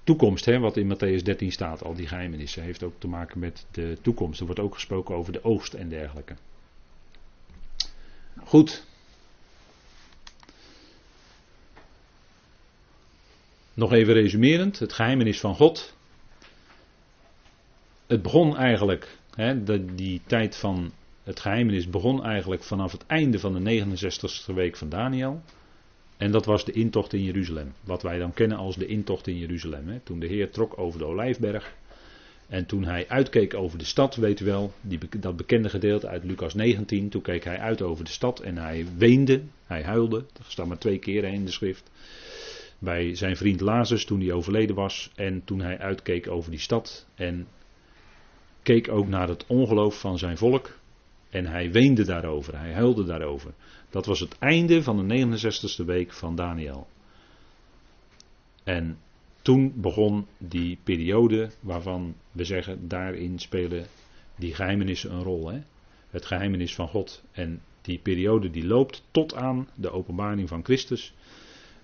toekomst, 0.03 0.45
hè, 0.45 0.59
wat 0.59 0.77
in 0.77 0.95
Matthäus 0.95 1.23
13 1.23 1.51
staat, 1.51 1.83
al 1.83 1.93
die 1.93 2.07
geheimenissen. 2.07 2.63
Heeft 2.63 2.83
ook 2.83 2.93
te 2.97 3.07
maken 3.07 3.39
met 3.39 3.65
de 3.71 3.97
toekomst. 4.01 4.39
Er 4.39 4.45
wordt 4.45 4.61
ook 4.61 4.73
gesproken 4.73 5.15
over 5.15 5.33
de 5.33 5.43
oogst 5.43 5.73
en 5.73 5.89
dergelijke. 5.89 6.35
Goed. 8.43 8.87
Nog 13.73 13.93
even 13.93 14.13
resumerend, 14.13 14.79
het 14.79 14.93
geheimenis 14.93 15.39
van 15.39 15.55
God. 15.55 15.95
Het 18.07 18.21
begon 18.21 18.57
eigenlijk, 18.57 19.17
hè, 19.35 19.63
die 19.95 20.21
tijd 20.25 20.55
van 20.55 20.91
het 21.29 21.39
geheimenis 21.39 21.89
begon 21.89 22.23
eigenlijk 22.23 22.63
vanaf 22.63 22.91
het 22.91 23.05
einde 23.05 23.39
van 23.39 23.63
de 23.63 23.83
69ste 23.83 24.53
week 24.53 24.75
van 24.75 24.89
Daniel. 24.89 25.41
En 26.17 26.31
dat 26.31 26.45
was 26.45 26.65
de 26.65 26.71
intocht 26.71 27.13
in 27.13 27.23
Jeruzalem. 27.23 27.73
Wat 27.83 28.01
wij 28.01 28.17
dan 28.17 28.33
kennen 28.33 28.57
als 28.57 28.75
de 28.75 28.85
intocht 28.85 29.27
in 29.27 29.37
Jeruzalem. 29.37 29.87
Hè. 29.87 29.99
Toen 29.99 30.19
de 30.19 30.27
Heer 30.27 30.49
trok 30.49 30.77
over 30.77 30.99
de 30.99 31.05
Olijfberg. 31.05 31.75
En 32.47 32.65
toen 32.65 32.83
hij 32.83 33.07
uitkeek 33.07 33.53
over 33.53 33.77
de 33.77 33.85
stad, 33.85 34.15
weet 34.15 34.39
u 34.39 34.45
wel, 34.45 34.73
die, 34.81 34.99
dat 35.19 35.35
bekende 35.35 35.69
gedeelte 35.69 36.07
uit 36.07 36.23
Lucas 36.23 36.53
19. 36.53 37.09
Toen 37.09 37.21
keek 37.21 37.43
hij 37.43 37.59
uit 37.59 37.81
over 37.81 38.03
de 38.03 38.11
stad 38.11 38.39
en 38.39 38.57
hij 38.57 38.85
weende, 38.97 39.41
hij 39.65 39.83
huilde. 39.83 40.25
Dat 40.33 40.45
staat 40.47 40.67
maar 40.67 40.77
twee 40.77 40.99
keer 40.99 41.23
in 41.23 41.45
de 41.45 41.51
schrift. 41.51 41.91
Bij 42.79 43.15
zijn 43.15 43.37
vriend 43.37 43.61
Lazarus 43.61 44.05
toen 44.05 44.19
hij 44.19 44.31
overleden 44.31 44.75
was. 44.75 45.11
En 45.15 45.41
toen 45.45 45.61
hij 45.61 45.79
uitkeek 45.79 46.29
over 46.29 46.51
die 46.51 46.59
stad. 46.59 47.07
En 47.15 47.47
keek 48.63 48.91
ook 48.91 49.07
naar 49.07 49.27
het 49.27 49.45
ongeloof 49.47 49.99
van 49.99 50.17
zijn 50.17 50.37
volk. 50.37 50.78
En 51.29 51.45
hij 51.45 51.71
weende 51.71 52.05
daarover, 52.05 52.57
hij 52.57 52.73
huilde 52.73 53.03
daarover. 53.03 53.53
Dat 53.89 54.05
was 54.05 54.19
het 54.19 54.37
einde 54.37 54.83
van 54.83 55.07
de 55.07 55.25
69ste 55.25 55.85
week 55.85 56.13
van 56.13 56.35
Daniel. 56.35 56.87
En 58.63 58.97
toen 59.41 59.73
begon 59.75 60.27
die 60.37 60.77
periode 60.83 61.49
waarvan 61.59 62.15
we 62.31 62.43
zeggen, 62.43 62.87
daarin 62.87 63.39
spelen 63.39 63.85
die 64.35 64.53
geheimenissen 64.53 65.11
een 65.11 65.23
rol. 65.23 65.49
Hè? 65.49 65.59
Het 66.09 66.25
geheimenis 66.25 66.75
van 66.75 66.87
God. 66.87 67.23
En 67.31 67.61
die 67.81 67.99
periode 67.99 68.49
die 68.49 68.65
loopt 68.65 69.03
tot 69.11 69.35
aan 69.35 69.69
de 69.75 69.91
openbaring 69.91 70.47
van 70.47 70.63
Christus. 70.63 71.13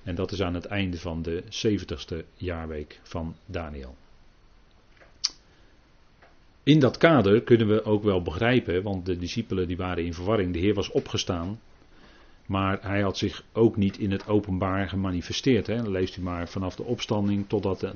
En 0.04 0.16
dat 0.16 0.32
is 0.32 0.42
aan 0.42 0.54
het 0.54 0.66
einde 0.66 1.00
van 1.00 1.22
de 1.22 1.44
70ste 1.44 2.26
jaarweek 2.36 3.00
van 3.04 3.36
Daniel. 3.46 3.96
In 6.66 6.80
dat 6.80 6.98
kader 6.98 7.42
kunnen 7.42 7.68
we 7.68 7.84
ook 7.84 8.04
wel 8.04 8.22
begrijpen, 8.22 8.84
want 8.84 9.06
de 9.06 9.18
discipelen 9.18 9.68
die 9.68 9.78
waren 9.78 10.06
in 10.06 10.14
verwarring. 10.14 10.54
De 10.54 10.60
Heer 10.60 10.74
was 10.74 10.92
opgestaan, 10.92 11.60
maar 12.46 12.78
hij 12.82 13.02
had 13.02 13.18
zich 13.18 13.44
ook 13.54 13.78
niet 13.78 13.98
in 13.98 14.12
het 14.12 14.28
openbaar 14.28 14.90
gemanifesteerd. 14.90 15.68
Hè. 15.68 15.90
leest 15.90 16.18
u 16.18 16.22
maar 16.22 16.50
vanaf 16.50 16.76
de 16.76 16.84
opstanding 16.84 17.46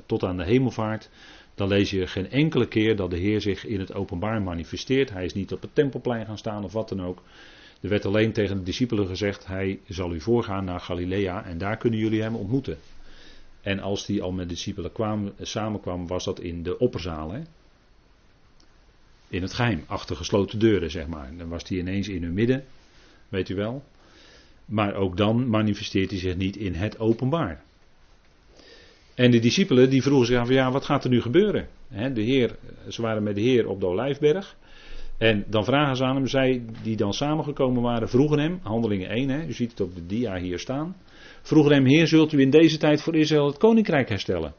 tot, 0.06 0.24
aan 0.24 0.36
de 0.36 0.44
hemelvaart. 0.44 1.10
Dan 1.54 1.68
lees 1.68 1.90
je 1.90 2.06
geen 2.06 2.30
enkele 2.30 2.68
keer 2.68 2.96
dat 2.96 3.10
de 3.10 3.16
Heer 3.16 3.40
zich 3.40 3.66
in 3.66 3.80
het 3.80 3.94
openbaar 3.94 4.42
manifesteert. 4.42 5.10
Hij 5.10 5.24
is 5.24 5.34
niet 5.34 5.52
op 5.52 5.62
het 5.62 5.74
tempelplein 5.74 6.26
gaan 6.26 6.38
staan 6.38 6.64
of 6.64 6.72
wat 6.72 6.88
dan 6.88 7.02
ook. 7.02 7.22
Er 7.80 7.88
werd 7.88 8.06
alleen 8.06 8.32
tegen 8.32 8.56
de 8.56 8.62
discipelen 8.62 9.06
gezegd: 9.06 9.46
Hij 9.46 9.80
zal 9.88 10.14
u 10.14 10.20
voorgaan 10.20 10.64
naar 10.64 10.80
Galilea 10.80 11.44
en 11.44 11.58
daar 11.58 11.76
kunnen 11.76 11.98
jullie 11.98 12.22
hem 12.22 12.34
ontmoeten. 12.34 12.78
En 13.60 13.80
als 13.80 14.06
hij 14.06 14.20
al 14.20 14.32
met 14.32 14.48
de 14.48 14.54
discipelen 14.54 14.92
kwam, 14.92 15.32
samenkwam, 15.40 16.06
was 16.06 16.24
dat 16.24 16.40
in 16.40 16.62
de 16.62 16.78
opperzaal. 16.78 17.30
Hè? 17.32 17.40
In 19.30 19.42
het 19.42 19.52
geheim, 19.52 19.84
achter 19.86 20.16
gesloten 20.16 20.58
deuren, 20.58 20.90
zeg 20.90 21.06
maar. 21.06 21.30
Dan 21.36 21.48
was 21.48 21.68
hij 21.68 21.78
ineens 21.78 22.08
in 22.08 22.22
hun 22.22 22.34
midden, 22.34 22.64
weet 23.28 23.48
u 23.48 23.54
wel. 23.54 23.84
Maar 24.64 24.94
ook 24.94 25.16
dan 25.16 25.48
manifesteert 25.48 26.10
hij 26.10 26.18
zich 26.18 26.36
niet 26.36 26.56
in 26.56 26.74
het 26.74 26.98
openbaar. 26.98 27.62
En 29.14 29.30
de 29.30 29.38
discipelen 29.38 29.90
die 29.90 30.02
vroegen 30.02 30.26
zich 30.26 30.38
af, 30.38 30.48
ja, 30.48 30.70
wat 30.70 30.84
gaat 30.84 31.04
er 31.04 31.10
nu 31.10 31.20
gebeuren? 31.20 31.68
de 31.90 32.22
heer, 32.22 32.56
ze 32.88 33.02
waren 33.02 33.22
met 33.22 33.34
de 33.34 33.40
Heer 33.40 33.68
op 33.68 33.80
de 33.80 33.86
Olijfberg. 33.86 34.56
En 35.18 35.44
dan 35.46 35.64
vragen 35.64 35.96
ze 35.96 36.04
aan 36.04 36.16
hem, 36.16 36.26
zij 36.26 36.62
die 36.82 36.96
dan 36.96 37.12
samengekomen 37.12 37.82
waren, 37.82 38.08
vroegen 38.08 38.38
hem, 38.38 38.60
handelingen 38.62 39.08
1, 39.08 39.28
hè, 39.28 39.46
u 39.46 39.52
ziet 39.52 39.70
het 39.70 39.80
op 39.80 39.94
de 39.94 40.06
dia 40.06 40.36
hier 40.36 40.58
staan. 40.58 40.96
Vroegen 41.42 41.72
hem, 41.72 41.86
Heer, 41.86 42.06
zult 42.06 42.32
u 42.32 42.40
in 42.40 42.50
deze 42.50 42.78
tijd 42.78 43.02
voor 43.02 43.16
Israël 43.16 43.46
het 43.46 43.58
koninkrijk 43.58 44.08
herstellen? 44.08 44.54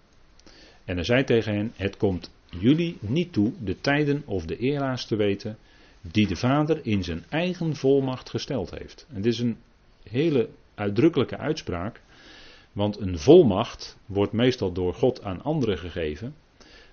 En 0.85 0.95
hij 0.95 1.03
zei 1.03 1.23
tegen 1.23 1.53
hen, 1.53 1.71
het 1.75 1.97
komt 1.97 2.31
jullie 2.59 2.97
niet 2.99 3.33
toe 3.33 3.53
de 3.63 3.81
tijden 3.81 4.23
of 4.25 4.45
de 4.45 4.57
era's 4.57 5.05
te 5.05 5.15
weten 5.15 5.57
die 6.01 6.27
de 6.27 6.35
Vader 6.35 6.79
in 6.83 7.03
zijn 7.03 7.23
eigen 7.29 7.75
volmacht 7.75 8.29
gesteld 8.29 8.71
heeft. 8.71 9.07
En 9.13 9.21
dit 9.21 9.33
is 9.33 9.39
een 9.39 9.57
hele 10.03 10.49
uitdrukkelijke 10.75 11.37
uitspraak, 11.37 12.01
want 12.71 12.99
een 12.99 13.19
volmacht 13.19 13.97
wordt 14.05 14.33
meestal 14.33 14.71
door 14.71 14.93
God 14.93 15.23
aan 15.23 15.41
anderen 15.43 15.77
gegeven. 15.77 16.35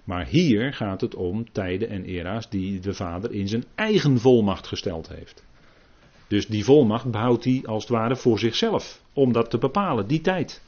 Maar 0.05 0.27
hier 0.27 0.73
gaat 0.73 1.01
het 1.01 1.15
om 1.15 1.53
tijden 1.53 1.89
en 1.89 2.05
era's 2.05 2.51
die 2.51 2.81
de 2.81 2.95
Vader 2.95 3.33
in 3.33 3.49
zijn 3.49 3.65
eigen 3.75 4.19
volmacht 4.19 4.67
gesteld 4.67 5.09
heeft. 5.09 5.45
Dus 6.29 6.47
die 6.47 6.65
volmacht 6.65 7.11
behoudt 7.11 7.45
hij 7.45 7.63
als 7.65 7.83
het 7.83 7.93
ware 7.93 8.17
voor 8.17 8.39
zichzelf, 8.39 9.03
om 9.13 9.33
dat 9.33 9.51
te 9.51 9.59
bepalen, 9.59 10.07
die 10.07 10.21
tijd. 10.21 10.63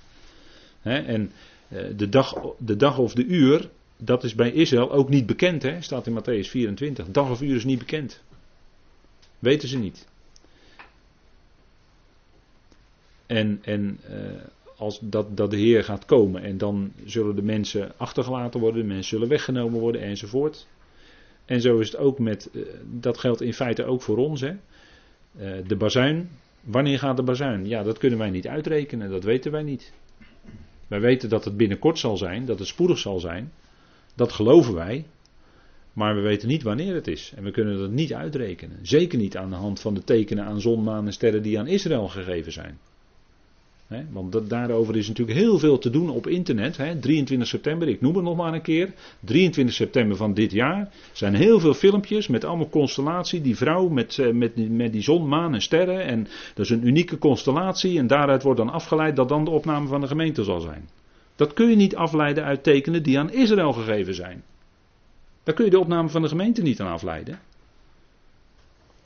en 0.83 1.33
eh, 1.68 1.85
de 1.96 2.09
dag, 2.09 2.35
de 2.59 2.76
dag 2.76 2.98
of 2.98 3.14
de 3.14 3.24
uur 3.24 3.70
dat 4.01 4.25
is 4.25 4.35
bij 4.35 4.53
Israël 4.53 4.93
ook 4.93 5.09
niet 5.09 5.27
bekend, 5.27 5.63
hè? 5.63 5.83
staat 5.83 6.07
in 6.07 6.21
Matthäus 6.21 6.49
24. 6.49 7.07
Dag 7.11 7.31
of 7.31 7.43
uur 7.43 7.57
is 7.57 7.65
niet 7.65 7.79
bekend. 7.79 8.23
Weten 9.39 9.69
ze 9.69 9.79
niet. 9.79 10.09
En, 13.27 13.59
en 13.63 14.01
uh, 14.11 14.17
als 14.77 14.99
dat, 15.03 15.37
dat 15.37 15.51
de 15.51 15.57
Heer 15.57 15.85
gaat 15.85 16.05
komen 16.05 16.43
en 16.43 16.59
dan 16.59 16.93
zullen 17.05 17.37
de 17.37 17.43
mensen 17.43 17.93
achtergelaten 17.97 18.61
worden, 18.61 18.81
de 18.81 18.87
mensen 18.87 19.09
zullen 19.09 19.29
weggenomen 19.29 19.81
worden 19.81 20.01
enzovoort. 20.01 20.67
En 21.45 21.61
zo 21.61 21.79
is 21.79 21.87
het 21.87 22.01
ook 22.01 22.19
met, 22.19 22.49
uh, 22.53 22.63
dat 22.85 23.19
geldt 23.19 23.41
in 23.41 23.55
feite 23.55 23.85
ook 23.85 24.03
voor 24.03 24.17
ons. 24.17 24.41
Hè? 24.41 24.51
Uh, 24.51 25.67
de 25.67 25.77
bazuin, 25.77 26.31
wanneer 26.61 26.99
gaat 26.99 27.17
de 27.17 27.23
bazuin? 27.23 27.67
Ja, 27.69 27.83
dat 27.83 27.99
kunnen 27.99 28.19
wij 28.19 28.31
niet 28.31 28.49
uitrekenen, 28.49 29.11
dat 29.11 29.25
weten 29.25 29.53
wij 29.53 29.63
niet. 29.63 29.93
Wij 30.87 31.01
weten 31.01 31.29
dat 31.29 31.45
het 31.45 31.57
binnenkort 31.57 31.99
zal 31.99 32.17
zijn, 32.17 32.45
dat 32.45 32.59
het 32.59 32.69
spoedig 32.69 32.99
zal 32.99 33.21
zijn. 33.21 33.53
Dat 34.20 34.33
geloven 34.33 34.74
wij. 34.74 35.04
Maar 35.92 36.14
we 36.14 36.20
weten 36.20 36.48
niet 36.48 36.62
wanneer 36.62 36.94
het 36.94 37.06
is. 37.06 37.33
En 37.37 37.44
we 37.44 37.50
kunnen 37.50 37.78
dat 37.78 37.90
niet 37.90 38.14
uitrekenen. 38.14 38.78
Zeker 38.83 39.18
niet 39.18 39.37
aan 39.37 39.50
de 39.50 39.56
hand 39.56 39.80
van 39.80 39.94
de 39.94 40.04
tekenen 40.04 40.44
aan 40.44 40.61
zon, 40.61 40.83
maan 40.83 41.06
en 41.06 41.12
sterren 41.12 41.42
die 41.42 41.59
aan 41.59 41.66
Israël 41.66 42.09
gegeven 42.09 42.52
zijn. 42.52 42.78
want 44.11 44.50
daarover 44.50 44.96
is 44.96 45.09
natuurlijk 45.09 45.38
heel 45.38 45.59
veel 45.59 45.78
te 45.78 45.90
doen 45.90 46.11
op 46.11 46.26
internet. 46.26 46.74
23 47.00 47.48
september, 47.48 47.88
ik 47.88 48.00
noem 48.00 48.14
het 48.14 48.24
nog 48.24 48.37
maar 48.37 48.54
een 48.54 48.62
keer. 48.62 48.92
23 49.20 49.74
september 49.74 50.16
van 50.16 50.35
dit 50.35 50.52
jaar 50.52 50.92
zijn 51.12 51.35
heel 51.35 51.61
veel 51.61 51.74
filmpjes 51.74 52.28
met 52.28 52.44
allemaal 52.44 52.68
constellatie. 52.68 53.40
Die 53.40 53.56
vrouw 53.56 53.88
met, 53.88 54.18
eh, 54.18 54.33
met, 54.33 54.70
met 54.70 54.92
die 54.92 55.02
zon, 55.02 55.28
maan 55.28 55.54
en 55.54 55.62
sterren. 55.62 56.04
En 56.04 56.26
dat 56.54 56.64
is 56.64 56.70
een 56.70 56.87
unieke 56.87 57.18
constellatie. 57.18 57.98
En 57.98 58.06
daaruit 58.06 58.42
wordt 58.42 58.59
dan 58.59 58.70
afgeleid 58.70 59.16
dat 59.16 59.28
dan 59.28 59.44
de 59.44 59.50
opname 59.50 59.87
van 59.87 60.00
de 60.00 60.06
gemeente 60.06 60.44
zal 60.44 60.61
zijn. 60.61 61.00
Dat 61.40 61.53
kun 61.53 61.70
je 61.70 61.76
niet 61.76 61.96
afleiden 61.96 62.44
uit 62.44 62.62
tekenen 62.62 63.03
die 63.03 63.18
aan 63.18 63.33
Israël 63.33 63.72
gegeven 63.72 64.14
zijn. 64.14 64.44
Daar 65.42 65.55
kun 65.55 65.64
je 65.64 65.70
de 65.70 65.79
opname 65.79 66.09
van 66.09 66.22
de 66.22 66.29
gemeente 66.29 66.62
niet 66.62 66.81
aan 66.81 66.92
afleiden. 66.92 67.40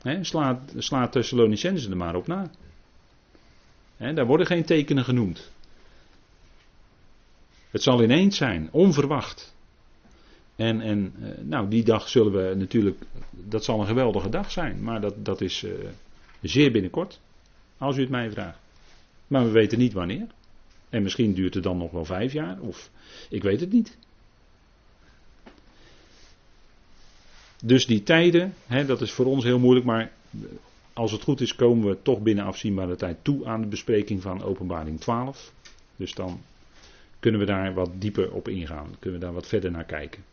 He, 0.01 0.23
slaat, 0.23 0.73
slaat 0.77 1.11
Thessalonicenzen 1.11 1.91
er 1.91 1.97
maar 1.97 2.15
op 2.15 2.27
na. 2.27 2.49
daar 3.97 4.25
worden 4.25 4.45
geen 4.45 4.65
tekenen 4.65 5.03
genoemd. 5.03 5.51
Het 7.69 7.83
zal 7.83 8.03
ineens 8.03 8.37
zijn, 8.37 8.69
onverwacht. 8.71 9.55
En, 10.55 10.81
en 10.81 11.13
eh, 11.21 11.43
nou, 11.43 11.69
die 11.69 11.83
dag 11.83 12.09
zullen 12.09 12.31
we 12.31 12.55
natuurlijk, 12.55 12.99
dat 13.31 13.63
zal 13.63 13.79
een 13.79 13.87
geweldige 13.87 14.29
dag 14.29 14.51
zijn, 14.51 14.83
maar 14.83 15.01
dat, 15.01 15.25
dat 15.25 15.41
is 15.41 15.63
uh, 15.63 15.71
zeer 16.41 16.71
binnenkort, 16.71 17.19
als 17.77 17.97
u 17.97 18.01
het 18.01 18.09
mij 18.09 18.31
vraagt. 18.31 18.59
Maar 19.27 19.43
we 19.43 19.51
weten 19.51 19.77
niet 19.77 19.93
wanneer. 19.93 20.27
En 20.95 21.03
misschien 21.03 21.33
duurt 21.33 21.53
het 21.53 21.63
dan 21.63 21.77
nog 21.77 21.91
wel 21.91 22.05
vijf 22.05 22.33
jaar, 22.33 22.59
of 22.59 22.89
ik 23.29 23.43
weet 23.43 23.59
het 23.59 23.71
niet. 23.71 23.97
Dus 27.63 27.85
die 27.85 28.03
tijden, 28.03 28.53
hè, 28.67 28.85
dat 28.85 29.01
is 29.01 29.11
voor 29.11 29.25
ons 29.25 29.43
heel 29.43 29.59
moeilijk, 29.59 29.85
maar 29.85 30.11
als 30.93 31.11
het 31.11 31.21
goed 31.21 31.41
is 31.41 31.55
komen 31.55 31.87
we 31.89 32.01
toch 32.01 32.21
binnen 32.21 32.45
afzienbare 32.45 32.95
tijd 32.95 33.17
toe 33.21 33.45
aan 33.45 33.61
de 33.61 33.67
bespreking 33.67 34.21
van 34.21 34.43
openbaring 34.43 34.99
12. 34.99 35.53
Dus 35.95 36.13
dan 36.13 36.41
kunnen 37.19 37.39
we 37.39 37.45
daar 37.45 37.73
wat 37.73 37.91
dieper 37.93 38.31
op 38.31 38.47
ingaan, 38.47 38.95
kunnen 38.99 39.19
we 39.19 39.25
daar 39.25 39.35
wat 39.35 39.47
verder 39.47 39.71
naar 39.71 39.85
kijken. 39.85 40.23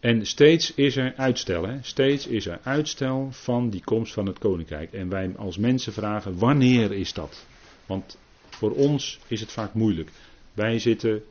En 0.00 0.26
steeds 0.26 0.74
is 0.74 0.96
er 0.96 1.14
uitstel, 1.16 1.66
hè? 1.66 1.78
steeds 1.82 2.26
is 2.26 2.46
er 2.46 2.60
uitstel 2.62 3.28
van 3.30 3.70
die 3.70 3.84
komst 3.84 4.12
van 4.12 4.26
het 4.26 4.38
koninkrijk. 4.38 4.92
En 4.92 5.08
wij 5.08 5.32
als 5.36 5.58
mensen 5.58 5.92
vragen, 5.92 6.38
wanneer 6.38 6.92
is 6.92 7.12
dat? 7.12 7.46
Want 7.86 8.18
voor 8.58 8.70
ons 8.70 9.18
is 9.26 9.40
het 9.40 9.52
vaak 9.52 9.74
moeilijk. 9.74 10.10
Wij 10.52 10.78
zitten 10.78 11.22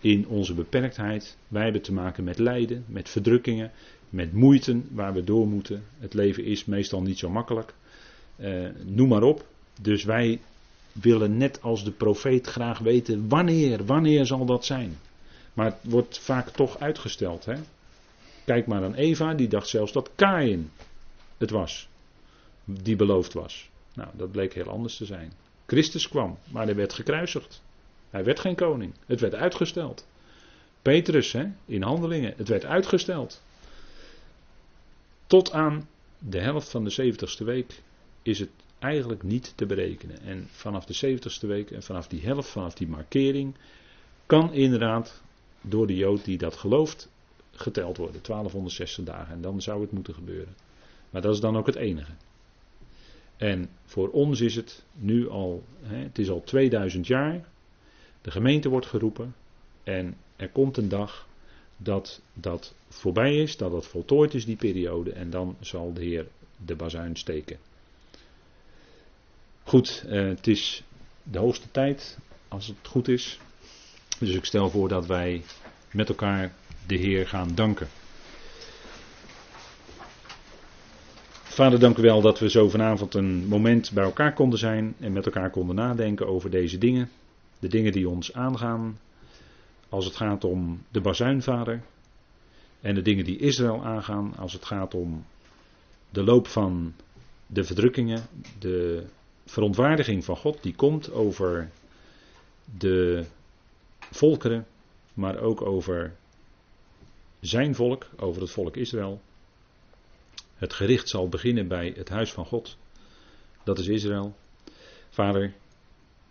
in 0.00 0.26
onze 0.26 0.54
beperktheid. 0.54 1.36
Wij 1.48 1.62
hebben 1.62 1.82
te 1.82 1.92
maken 1.92 2.24
met 2.24 2.38
lijden, 2.38 2.84
met 2.86 3.08
verdrukkingen, 3.08 3.70
met 4.10 4.32
moeite 4.32 4.80
waar 4.90 5.12
we 5.12 5.24
door 5.24 5.46
moeten. 5.46 5.84
Het 5.98 6.14
leven 6.14 6.44
is 6.44 6.64
meestal 6.64 7.02
niet 7.02 7.18
zo 7.18 7.30
makkelijk. 7.30 7.74
Uh, 8.36 8.68
noem 8.84 9.08
maar 9.08 9.22
op. 9.22 9.46
Dus 9.80 10.04
wij 10.04 10.40
willen 10.92 11.36
net 11.36 11.62
als 11.62 11.84
de 11.84 11.90
profeet 11.90 12.46
graag 12.46 12.78
weten 12.78 13.28
wanneer, 13.28 13.84
wanneer 13.84 14.26
zal 14.26 14.44
dat 14.44 14.64
zijn. 14.64 14.98
Maar 15.52 15.66
het 15.66 15.92
wordt 15.92 16.18
vaak 16.18 16.48
toch 16.48 16.78
uitgesteld. 16.78 17.44
Hè? 17.44 17.54
Kijk 18.44 18.66
maar 18.66 18.84
aan 18.84 18.94
Eva, 18.94 19.34
die 19.34 19.48
dacht 19.48 19.68
zelfs 19.68 19.92
dat 19.92 20.10
Kain 20.14 20.70
het 21.36 21.50
was. 21.50 21.88
Die 22.64 22.96
beloofd 22.96 23.32
was. 23.32 23.70
Nou, 23.94 24.08
dat 24.12 24.30
bleek 24.30 24.54
heel 24.54 24.68
anders 24.68 24.96
te 24.96 25.04
zijn. 25.04 25.32
Christus 25.68 26.08
kwam, 26.08 26.38
maar 26.50 26.64
hij 26.64 26.74
werd 26.74 26.92
gekruisigd. 26.92 27.62
Hij 28.10 28.24
werd 28.24 28.40
geen 28.40 28.54
koning. 28.54 28.92
Het 29.06 29.20
werd 29.20 29.34
uitgesteld. 29.34 30.06
Petrus 30.82 31.32
hè, 31.32 31.46
in 31.64 31.82
handelingen, 31.82 32.34
het 32.36 32.48
werd 32.48 32.64
uitgesteld. 32.64 33.42
Tot 35.26 35.52
aan 35.52 35.88
de 36.18 36.40
helft 36.40 36.70
van 36.70 36.84
de 36.84 37.12
70ste 37.12 37.44
week 37.44 37.82
is 38.22 38.38
het 38.38 38.50
eigenlijk 38.78 39.22
niet 39.22 39.52
te 39.56 39.66
berekenen. 39.66 40.20
En 40.20 40.48
vanaf 40.50 40.84
de 40.84 41.18
70ste 41.18 41.46
week 41.46 41.70
en 41.70 41.82
vanaf 41.82 42.06
die 42.06 42.22
helft, 42.22 42.48
vanaf 42.48 42.74
die 42.74 42.88
markering, 42.88 43.54
kan 44.26 44.52
inderdaad 44.52 45.22
door 45.60 45.86
de 45.86 45.96
Jood 45.96 46.24
die 46.24 46.38
dat 46.38 46.56
gelooft 46.56 47.08
geteld 47.52 47.96
worden. 47.96 48.22
1260 48.22 49.04
dagen. 49.04 49.34
En 49.34 49.40
dan 49.40 49.62
zou 49.62 49.80
het 49.80 49.92
moeten 49.92 50.14
gebeuren. 50.14 50.54
Maar 51.10 51.22
dat 51.22 51.34
is 51.34 51.40
dan 51.40 51.56
ook 51.56 51.66
het 51.66 51.76
enige. 51.76 52.12
En 53.38 53.68
voor 53.84 54.08
ons 54.08 54.40
is 54.40 54.54
het 54.54 54.84
nu 54.94 55.28
al, 55.28 55.64
het 55.82 56.18
is 56.18 56.30
al 56.30 56.42
2000 56.44 57.06
jaar. 57.06 57.48
De 58.22 58.30
gemeente 58.30 58.68
wordt 58.68 58.86
geroepen. 58.86 59.34
En 59.82 60.16
er 60.36 60.48
komt 60.48 60.76
een 60.76 60.88
dag 60.88 61.26
dat 61.76 62.20
dat 62.32 62.74
voorbij 62.88 63.36
is, 63.36 63.56
dat 63.56 63.72
het 63.72 63.86
voltooid 63.86 64.34
is, 64.34 64.44
die 64.44 64.56
periode. 64.56 65.12
En 65.12 65.30
dan 65.30 65.56
zal 65.60 65.92
de 65.92 66.04
Heer 66.04 66.26
de 66.64 66.74
bazuin 66.74 67.16
steken. 67.16 67.58
Goed, 69.62 70.04
eh, 70.08 70.26
het 70.26 70.46
is 70.46 70.82
de 71.22 71.38
hoogste 71.38 71.70
tijd, 71.70 72.18
als 72.48 72.66
het 72.66 72.76
goed 72.82 73.08
is. 73.08 73.38
Dus 74.18 74.34
ik 74.34 74.44
stel 74.44 74.70
voor 74.70 74.88
dat 74.88 75.06
wij 75.06 75.42
met 75.92 76.08
elkaar 76.08 76.52
de 76.86 76.96
Heer 76.96 77.28
gaan 77.28 77.54
danken. 77.54 77.88
Vader, 81.58 81.78
dank 81.78 81.98
u 81.98 82.02
wel 82.02 82.20
dat 82.20 82.38
we 82.38 82.50
zo 82.50 82.68
vanavond 82.68 83.14
een 83.14 83.46
moment 83.46 83.92
bij 83.92 84.04
elkaar 84.04 84.32
konden 84.32 84.58
zijn 84.58 84.94
en 85.00 85.12
met 85.12 85.26
elkaar 85.26 85.50
konden 85.50 85.76
nadenken 85.76 86.26
over 86.26 86.50
deze 86.50 86.78
dingen. 86.78 87.10
De 87.58 87.68
dingen 87.68 87.92
die 87.92 88.08
ons 88.08 88.32
aangaan 88.32 88.98
als 89.88 90.04
het 90.04 90.16
gaat 90.16 90.44
om 90.44 90.82
de 90.90 91.00
bazuinvader. 91.00 91.82
En 92.80 92.94
de 92.94 93.02
dingen 93.02 93.24
die 93.24 93.38
Israël 93.38 93.84
aangaan 93.84 94.34
als 94.36 94.52
het 94.52 94.64
gaat 94.64 94.94
om 94.94 95.24
de 96.10 96.22
loop 96.22 96.46
van 96.46 96.94
de 97.46 97.64
verdrukkingen, 97.64 98.26
de 98.58 99.04
verontwaardiging 99.46 100.24
van 100.24 100.36
God 100.36 100.62
die 100.62 100.74
komt 100.74 101.12
over 101.12 101.70
de 102.78 103.24
volkeren, 104.10 104.66
maar 105.14 105.38
ook 105.38 105.62
over 105.62 106.14
zijn 107.40 107.74
volk, 107.74 108.06
over 108.16 108.42
het 108.42 108.50
volk 108.50 108.76
Israël. 108.76 109.20
Het 110.58 110.72
gericht 110.72 111.08
zal 111.08 111.28
beginnen 111.28 111.68
bij 111.68 111.92
het 111.96 112.08
huis 112.08 112.32
van 112.32 112.46
God. 112.46 112.76
Dat 113.64 113.78
is 113.78 113.88
Israël. 113.88 114.36
Vader, 115.10 115.54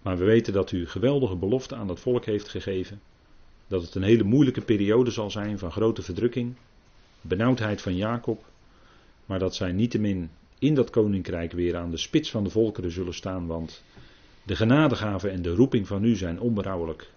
maar 0.01 0.17
we 0.17 0.25
weten 0.25 0.53
dat 0.53 0.71
u 0.71 0.87
geweldige 0.87 1.35
belofte 1.35 1.75
aan 1.75 1.87
dat 1.87 1.99
volk 1.99 2.25
heeft 2.25 2.49
gegeven. 2.49 3.01
Dat 3.67 3.81
het 3.81 3.95
een 3.95 4.03
hele 4.03 4.23
moeilijke 4.23 4.61
periode 4.61 5.11
zal 5.11 5.31
zijn 5.31 5.59
van 5.59 5.71
grote 5.71 6.01
verdrukking, 6.01 6.55
benauwdheid 7.21 7.81
van 7.81 7.95
Jacob. 7.95 8.45
Maar 9.25 9.39
dat 9.39 9.55
zij 9.55 9.71
niettemin 9.71 10.29
in 10.59 10.75
dat 10.75 10.89
koninkrijk 10.89 11.51
weer 11.51 11.77
aan 11.77 11.91
de 11.91 11.97
spits 11.97 12.31
van 12.31 12.43
de 12.43 12.49
volkeren 12.49 12.91
zullen 12.91 13.13
staan. 13.13 13.47
Want 13.47 13.83
de 14.43 14.55
genadegave 14.55 15.29
en 15.29 15.41
de 15.41 15.55
roeping 15.55 15.87
van 15.87 16.03
u 16.03 16.15
zijn 16.15 16.39
onberouwelijk. 16.39 17.11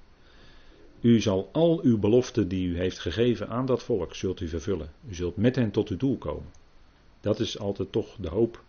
U 1.01 1.21
zal 1.21 1.49
al 1.53 1.81
uw 1.83 1.99
beloften 1.99 2.49
die 2.49 2.69
u 2.69 2.77
heeft 2.77 2.99
gegeven 2.99 3.49
aan 3.49 3.67
dat 3.67 3.83
volk, 3.83 4.15
zult 4.15 4.41
u 4.41 4.49
vervullen. 4.49 4.91
U 5.09 5.15
zult 5.15 5.37
met 5.37 5.57
hen 5.57 5.71
tot 5.71 5.89
uw 5.89 5.97
doel 5.97 6.19
komen. 6.19 6.60
Dat 7.21 7.41
is 7.41 7.59
altijd 7.59 7.93
toch 7.93 8.17
de 8.17 8.29
hoop 8.29 8.63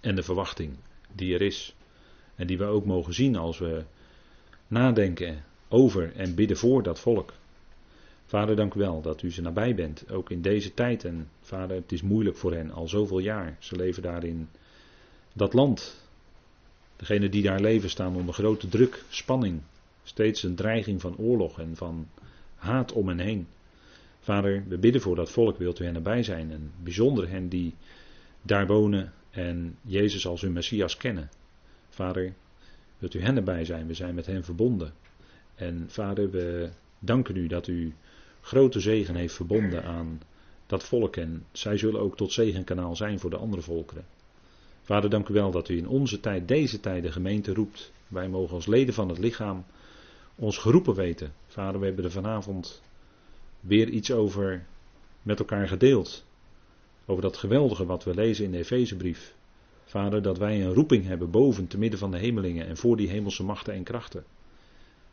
en 0.00 0.14
de 0.14 0.22
verwachting 0.22 0.76
die 1.12 1.34
er 1.34 1.42
is. 1.42 1.74
En 2.34 2.46
die 2.46 2.58
we 2.58 2.64
ook 2.64 2.84
mogen 2.84 3.14
zien 3.14 3.36
als 3.36 3.58
we 3.58 3.84
nadenken 4.66 5.44
over 5.68 6.16
en 6.16 6.34
bidden 6.34 6.56
voor 6.56 6.82
dat 6.82 7.00
volk. 7.00 7.32
Vader, 8.26 8.56
dank 8.56 8.74
u 8.74 8.78
wel 8.78 9.00
dat 9.00 9.22
u 9.22 9.32
ze 9.32 9.42
nabij 9.42 9.74
bent, 9.74 10.10
ook 10.10 10.30
in 10.30 10.42
deze 10.42 10.74
tijd. 10.74 11.04
En 11.04 11.28
vader, 11.40 11.76
het 11.76 11.92
is 11.92 12.02
moeilijk 12.02 12.36
voor 12.36 12.52
hen 12.52 12.70
al 12.70 12.88
zoveel 12.88 13.18
jaar. 13.18 13.56
Ze 13.58 13.76
leven 13.76 14.02
daar 14.02 14.24
in 14.24 14.48
dat 15.32 15.52
land. 15.52 16.00
Degenen 16.96 17.30
die 17.30 17.42
daar 17.42 17.60
leven 17.60 17.90
staan 17.90 18.16
onder 18.16 18.34
grote 18.34 18.68
druk, 18.68 19.04
spanning, 19.08 19.60
Steeds 20.04 20.42
een 20.42 20.54
dreiging 20.54 21.00
van 21.00 21.16
oorlog 21.16 21.58
en 21.58 21.76
van 21.76 22.08
haat 22.54 22.92
om 22.92 23.08
hen 23.08 23.18
heen. 23.18 23.46
Vader, 24.22 24.64
we 24.68 24.78
bidden 24.78 25.00
voor 25.00 25.16
dat 25.16 25.30
volk, 25.30 25.58
wilt 25.58 25.78
u 25.80 25.84
hen 25.84 25.94
erbij 25.94 26.22
zijn. 26.22 26.50
En 26.50 26.72
bijzonder 26.82 27.28
hen 27.28 27.48
die 27.48 27.74
daar 28.42 28.66
wonen 28.66 29.12
en 29.30 29.76
Jezus 29.82 30.26
als 30.26 30.40
hun 30.40 30.52
Messias 30.52 30.96
kennen. 30.96 31.30
Vader, 31.88 32.32
wilt 32.98 33.14
u 33.14 33.20
hen 33.20 33.36
erbij 33.36 33.64
zijn, 33.64 33.86
we 33.86 33.94
zijn 33.94 34.14
met 34.14 34.26
hen 34.26 34.44
verbonden. 34.44 34.92
En 35.54 35.84
vader, 35.88 36.30
we 36.30 36.70
danken 36.98 37.36
u 37.36 37.46
dat 37.46 37.66
u 37.66 37.94
grote 38.40 38.80
zegen 38.80 39.14
heeft 39.14 39.34
verbonden 39.34 39.84
aan 39.84 40.20
dat 40.66 40.84
volk. 40.84 41.16
En 41.16 41.44
zij 41.52 41.76
zullen 41.76 42.00
ook 42.00 42.16
tot 42.16 42.32
zegenkanaal 42.32 42.96
zijn 42.96 43.18
voor 43.18 43.30
de 43.30 43.36
andere 43.36 43.62
volkeren. 43.62 44.04
Vader, 44.82 45.10
dank 45.10 45.28
u 45.28 45.34
wel 45.34 45.50
dat 45.50 45.68
u 45.68 45.76
in 45.76 45.88
onze 45.88 46.20
tijd, 46.20 46.48
deze 46.48 46.80
tijd, 46.80 47.02
de 47.02 47.12
gemeente 47.12 47.54
roept. 47.54 47.92
Wij 48.08 48.28
mogen 48.28 48.54
als 48.54 48.66
leden 48.66 48.94
van 48.94 49.08
het 49.08 49.18
lichaam 49.18 49.64
ons 50.34 50.58
geroepen 50.58 50.94
weten. 50.94 51.32
Vader, 51.46 51.80
we 51.80 51.86
hebben 51.86 52.04
er 52.04 52.10
vanavond 52.10 52.82
weer 53.62 53.88
iets 53.88 54.12
over 54.12 54.64
met 55.22 55.38
elkaar 55.38 55.68
gedeeld. 55.68 56.24
Over 57.06 57.22
dat 57.22 57.36
geweldige 57.36 57.84
wat 57.86 58.04
we 58.04 58.14
lezen 58.14 58.44
in 58.44 58.50
de 58.50 58.58
Efezebrief. 58.58 59.34
Vader, 59.84 60.22
dat 60.22 60.38
wij 60.38 60.62
een 60.62 60.74
roeping 60.74 61.06
hebben 61.06 61.30
boven 61.30 61.66
te 61.66 61.78
midden 61.78 61.98
van 61.98 62.10
de 62.10 62.18
hemelingen 62.18 62.66
en 62.66 62.76
voor 62.76 62.96
die 62.96 63.08
hemelse 63.08 63.44
machten 63.44 63.74
en 63.74 63.82
krachten. 63.82 64.24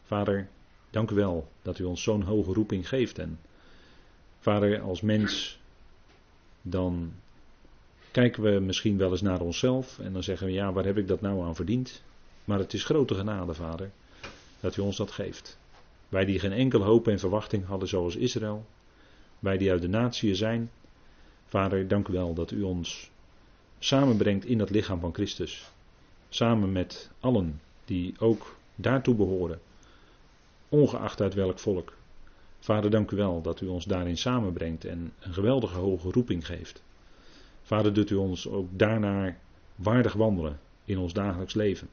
Vader, 0.03 0.47
dank 0.89 1.11
u 1.11 1.15
wel 1.15 1.47
dat 1.61 1.79
u 1.79 1.83
ons 1.83 2.03
zo'n 2.03 2.21
hoge 2.21 2.53
roeping 2.53 2.87
geeft. 2.87 3.19
En 3.19 3.39
vader, 4.39 4.81
als 4.81 5.01
mens, 5.01 5.59
dan 6.61 7.13
kijken 8.11 8.43
we 8.43 8.59
misschien 8.59 8.97
wel 8.97 9.11
eens 9.11 9.21
naar 9.21 9.41
onszelf 9.41 9.99
en 9.99 10.13
dan 10.13 10.23
zeggen 10.23 10.47
we, 10.47 10.53
ja, 10.53 10.73
waar 10.73 10.85
heb 10.85 10.97
ik 10.97 11.07
dat 11.07 11.21
nou 11.21 11.43
aan 11.43 11.55
verdiend? 11.55 12.01
Maar 12.45 12.59
het 12.59 12.73
is 12.73 12.83
grote 12.83 13.15
genade, 13.15 13.53
vader 13.53 13.91
dat 14.59 14.77
u 14.77 14.81
ons 14.81 14.97
dat 14.97 15.11
geeft. 15.11 15.57
Wij 16.09 16.25
die 16.25 16.39
geen 16.39 16.51
enkel 16.51 16.81
hoop 16.81 17.07
en 17.07 17.19
verwachting 17.19 17.65
hadden 17.65 17.87
zoals 17.87 18.15
Israël, 18.15 18.65
wij 19.39 19.57
die 19.57 19.71
uit 19.71 19.81
de 19.81 19.87
natie 19.87 20.35
zijn, 20.35 20.71
Vader, 21.45 21.87
dank 21.87 22.07
u 22.07 22.13
wel 22.13 22.33
dat 22.33 22.51
u 22.51 22.61
ons 22.61 23.11
samenbrengt 23.79 24.45
in 24.45 24.57
dat 24.57 24.69
lichaam 24.69 24.99
van 24.99 25.13
Christus. 25.13 25.71
Samen 26.29 26.71
met 26.71 27.11
allen 27.19 27.61
die 27.85 28.15
ook 28.19 28.55
daartoe 28.75 29.15
behoren, 29.15 29.59
ongeacht 30.69 31.21
uit 31.21 31.33
welk 31.33 31.59
volk. 31.59 31.93
Vader, 32.59 32.91
dank 32.91 33.11
u 33.11 33.15
wel 33.15 33.41
dat 33.41 33.61
u 33.61 33.67
ons 33.67 33.85
daarin 33.85 34.17
samenbrengt 34.17 34.85
en 34.85 35.13
een 35.19 35.33
geweldige 35.33 35.77
hoge 35.77 36.11
roeping 36.11 36.45
geeft. 36.45 36.83
Vader, 37.61 37.93
doet 37.93 38.09
u 38.09 38.15
ons 38.15 38.47
ook 38.47 38.67
daarnaar 38.71 39.37
waardig 39.75 40.13
wandelen 40.13 40.59
in 40.85 40.97
ons 40.97 41.13
dagelijks 41.13 41.53
leven. 41.53 41.87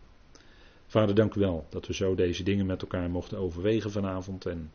Vader, 0.87 1.14
dank 1.14 1.35
u 1.35 1.40
wel 1.40 1.66
dat 1.68 1.87
we 1.87 1.94
zo 1.94 2.14
deze 2.14 2.42
dingen 2.42 2.66
met 2.66 2.83
elkaar 2.83 3.11
mochten 3.11 3.38
overwegen 3.38 3.90
vanavond. 3.90 4.46
En 4.46 4.70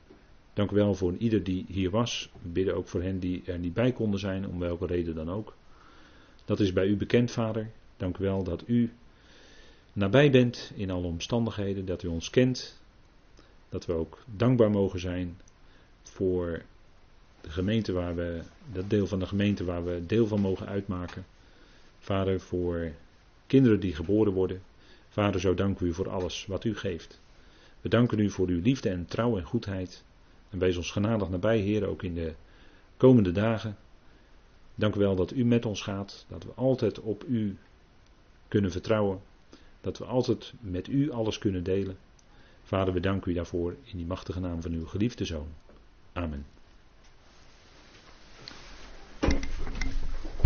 dank 0.54 0.72
u 0.72 0.76
wel 0.76 0.96
voor 0.96 1.16
ieder 1.18 1.44
die 1.44 1.66
hier 1.68 1.90
was. 1.90 2.30
We 2.42 2.50
bidden 2.50 2.76
ook 2.76 2.88
voor 2.88 3.02
hen 3.02 3.20
die 3.20 3.42
er 3.46 3.60
niet 3.60 3.74
bij 3.74 3.92
konden 3.92 4.20
zijn, 4.20 4.48
om 4.48 4.60
welke 4.60 4.86
reden 4.86 5.16
dan 5.16 5.32
ook. 5.32 5.56
Dat 6.46 6.60
is 6.60 6.74
bij 6.74 6.88
u 6.88 6.98
bekend, 6.98 7.32
Vader. 7.32 7.70
Dank 7.98 8.18
u 8.18 8.24
wel 8.24 8.44
dat 8.44 8.64
u 8.66 8.92
nabij 9.94 10.32
bent 10.32 10.72
in 10.76 10.92
alle 10.92 11.08
omstandigheden, 11.08 11.86
dat 11.86 12.04
u 12.04 12.08
ons 12.08 12.30
kent. 12.30 12.80
Dat 13.70 13.86
we 13.86 13.94
ook 13.94 14.24
dankbaar 14.26 14.72
mogen 14.72 15.00
zijn 15.00 15.38
voor 16.04 16.62
de 17.42 17.50
gemeente 17.50 17.92
waar 17.92 18.16
we, 18.16 18.42
dat 18.72 18.90
deel 18.90 19.08
van 19.08 19.20
de 19.20 19.26
gemeente 19.26 19.64
waar 19.64 19.86
we 19.86 20.06
deel 20.06 20.28
van 20.28 20.42
mogen 20.42 20.68
uitmaken. 20.68 21.26
Vader, 22.00 22.40
voor 22.40 22.92
kinderen 23.48 23.80
die 23.80 23.96
geboren 23.96 24.34
worden, 24.34 24.62
Vader, 25.12 25.40
zo 25.42 25.54
danken 25.54 25.84
we 25.84 25.90
u 25.90 25.94
voor 25.94 26.10
alles 26.10 26.46
wat 26.46 26.64
u 26.64 26.76
geeft. 26.76 27.22
We 27.82 27.90
danken 27.90 28.20
u 28.20 28.30
voor 28.30 28.48
uw 28.48 28.62
liefde 28.62 28.90
en 28.90 29.06
trouw 29.06 29.38
en 29.38 29.44
goedheid. 29.44 30.04
En 30.50 30.60
wees 30.60 30.78
ons 30.78 30.92
genadig 30.92 31.30
nabij, 31.30 31.58
Heer, 31.58 31.88
ook 31.88 32.04
in 32.04 32.14
de 32.14 32.34
komende 32.98 33.32
dagen. 33.32 33.78
Dank 34.76 34.96
u 34.96 35.00
wel 35.00 35.16
dat 35.16 35.32
u 35.32 35.46
met 35.46 35.66
ons 35.66 35.82
gaat, 35.82 36.26
dat 36.28 36.44
we 36.44 36.52
altijd 36.56 37.00
op 37.00 37.24
u 37.28 37.58
kunnen 38.48 38.72
vertrouwen, 38.72 39.22
dat 39.82 39.98
we 39.98 40.06
altijd 40.06 40.54
met 40.60 40.88
u 40.88 41.12
alles 41.12 41.38
kunnen 41.38 41.64
delen. 41.64 41.98
Vader, 42.64 42.94
we 42.94 43.00
danken 43.00 43.32
u 43.32 43.34
daarvoor 43.34 43.76
in 43.84 43.98
die 43.98 44.06
machtige 44.06 44.40
naam 44.40 44.62
van 44.62 44.72
uw 44.72 44.86
geliefde 44.86 45.26
Zoon. 45.26 45.48
Amen. 46.14 46.46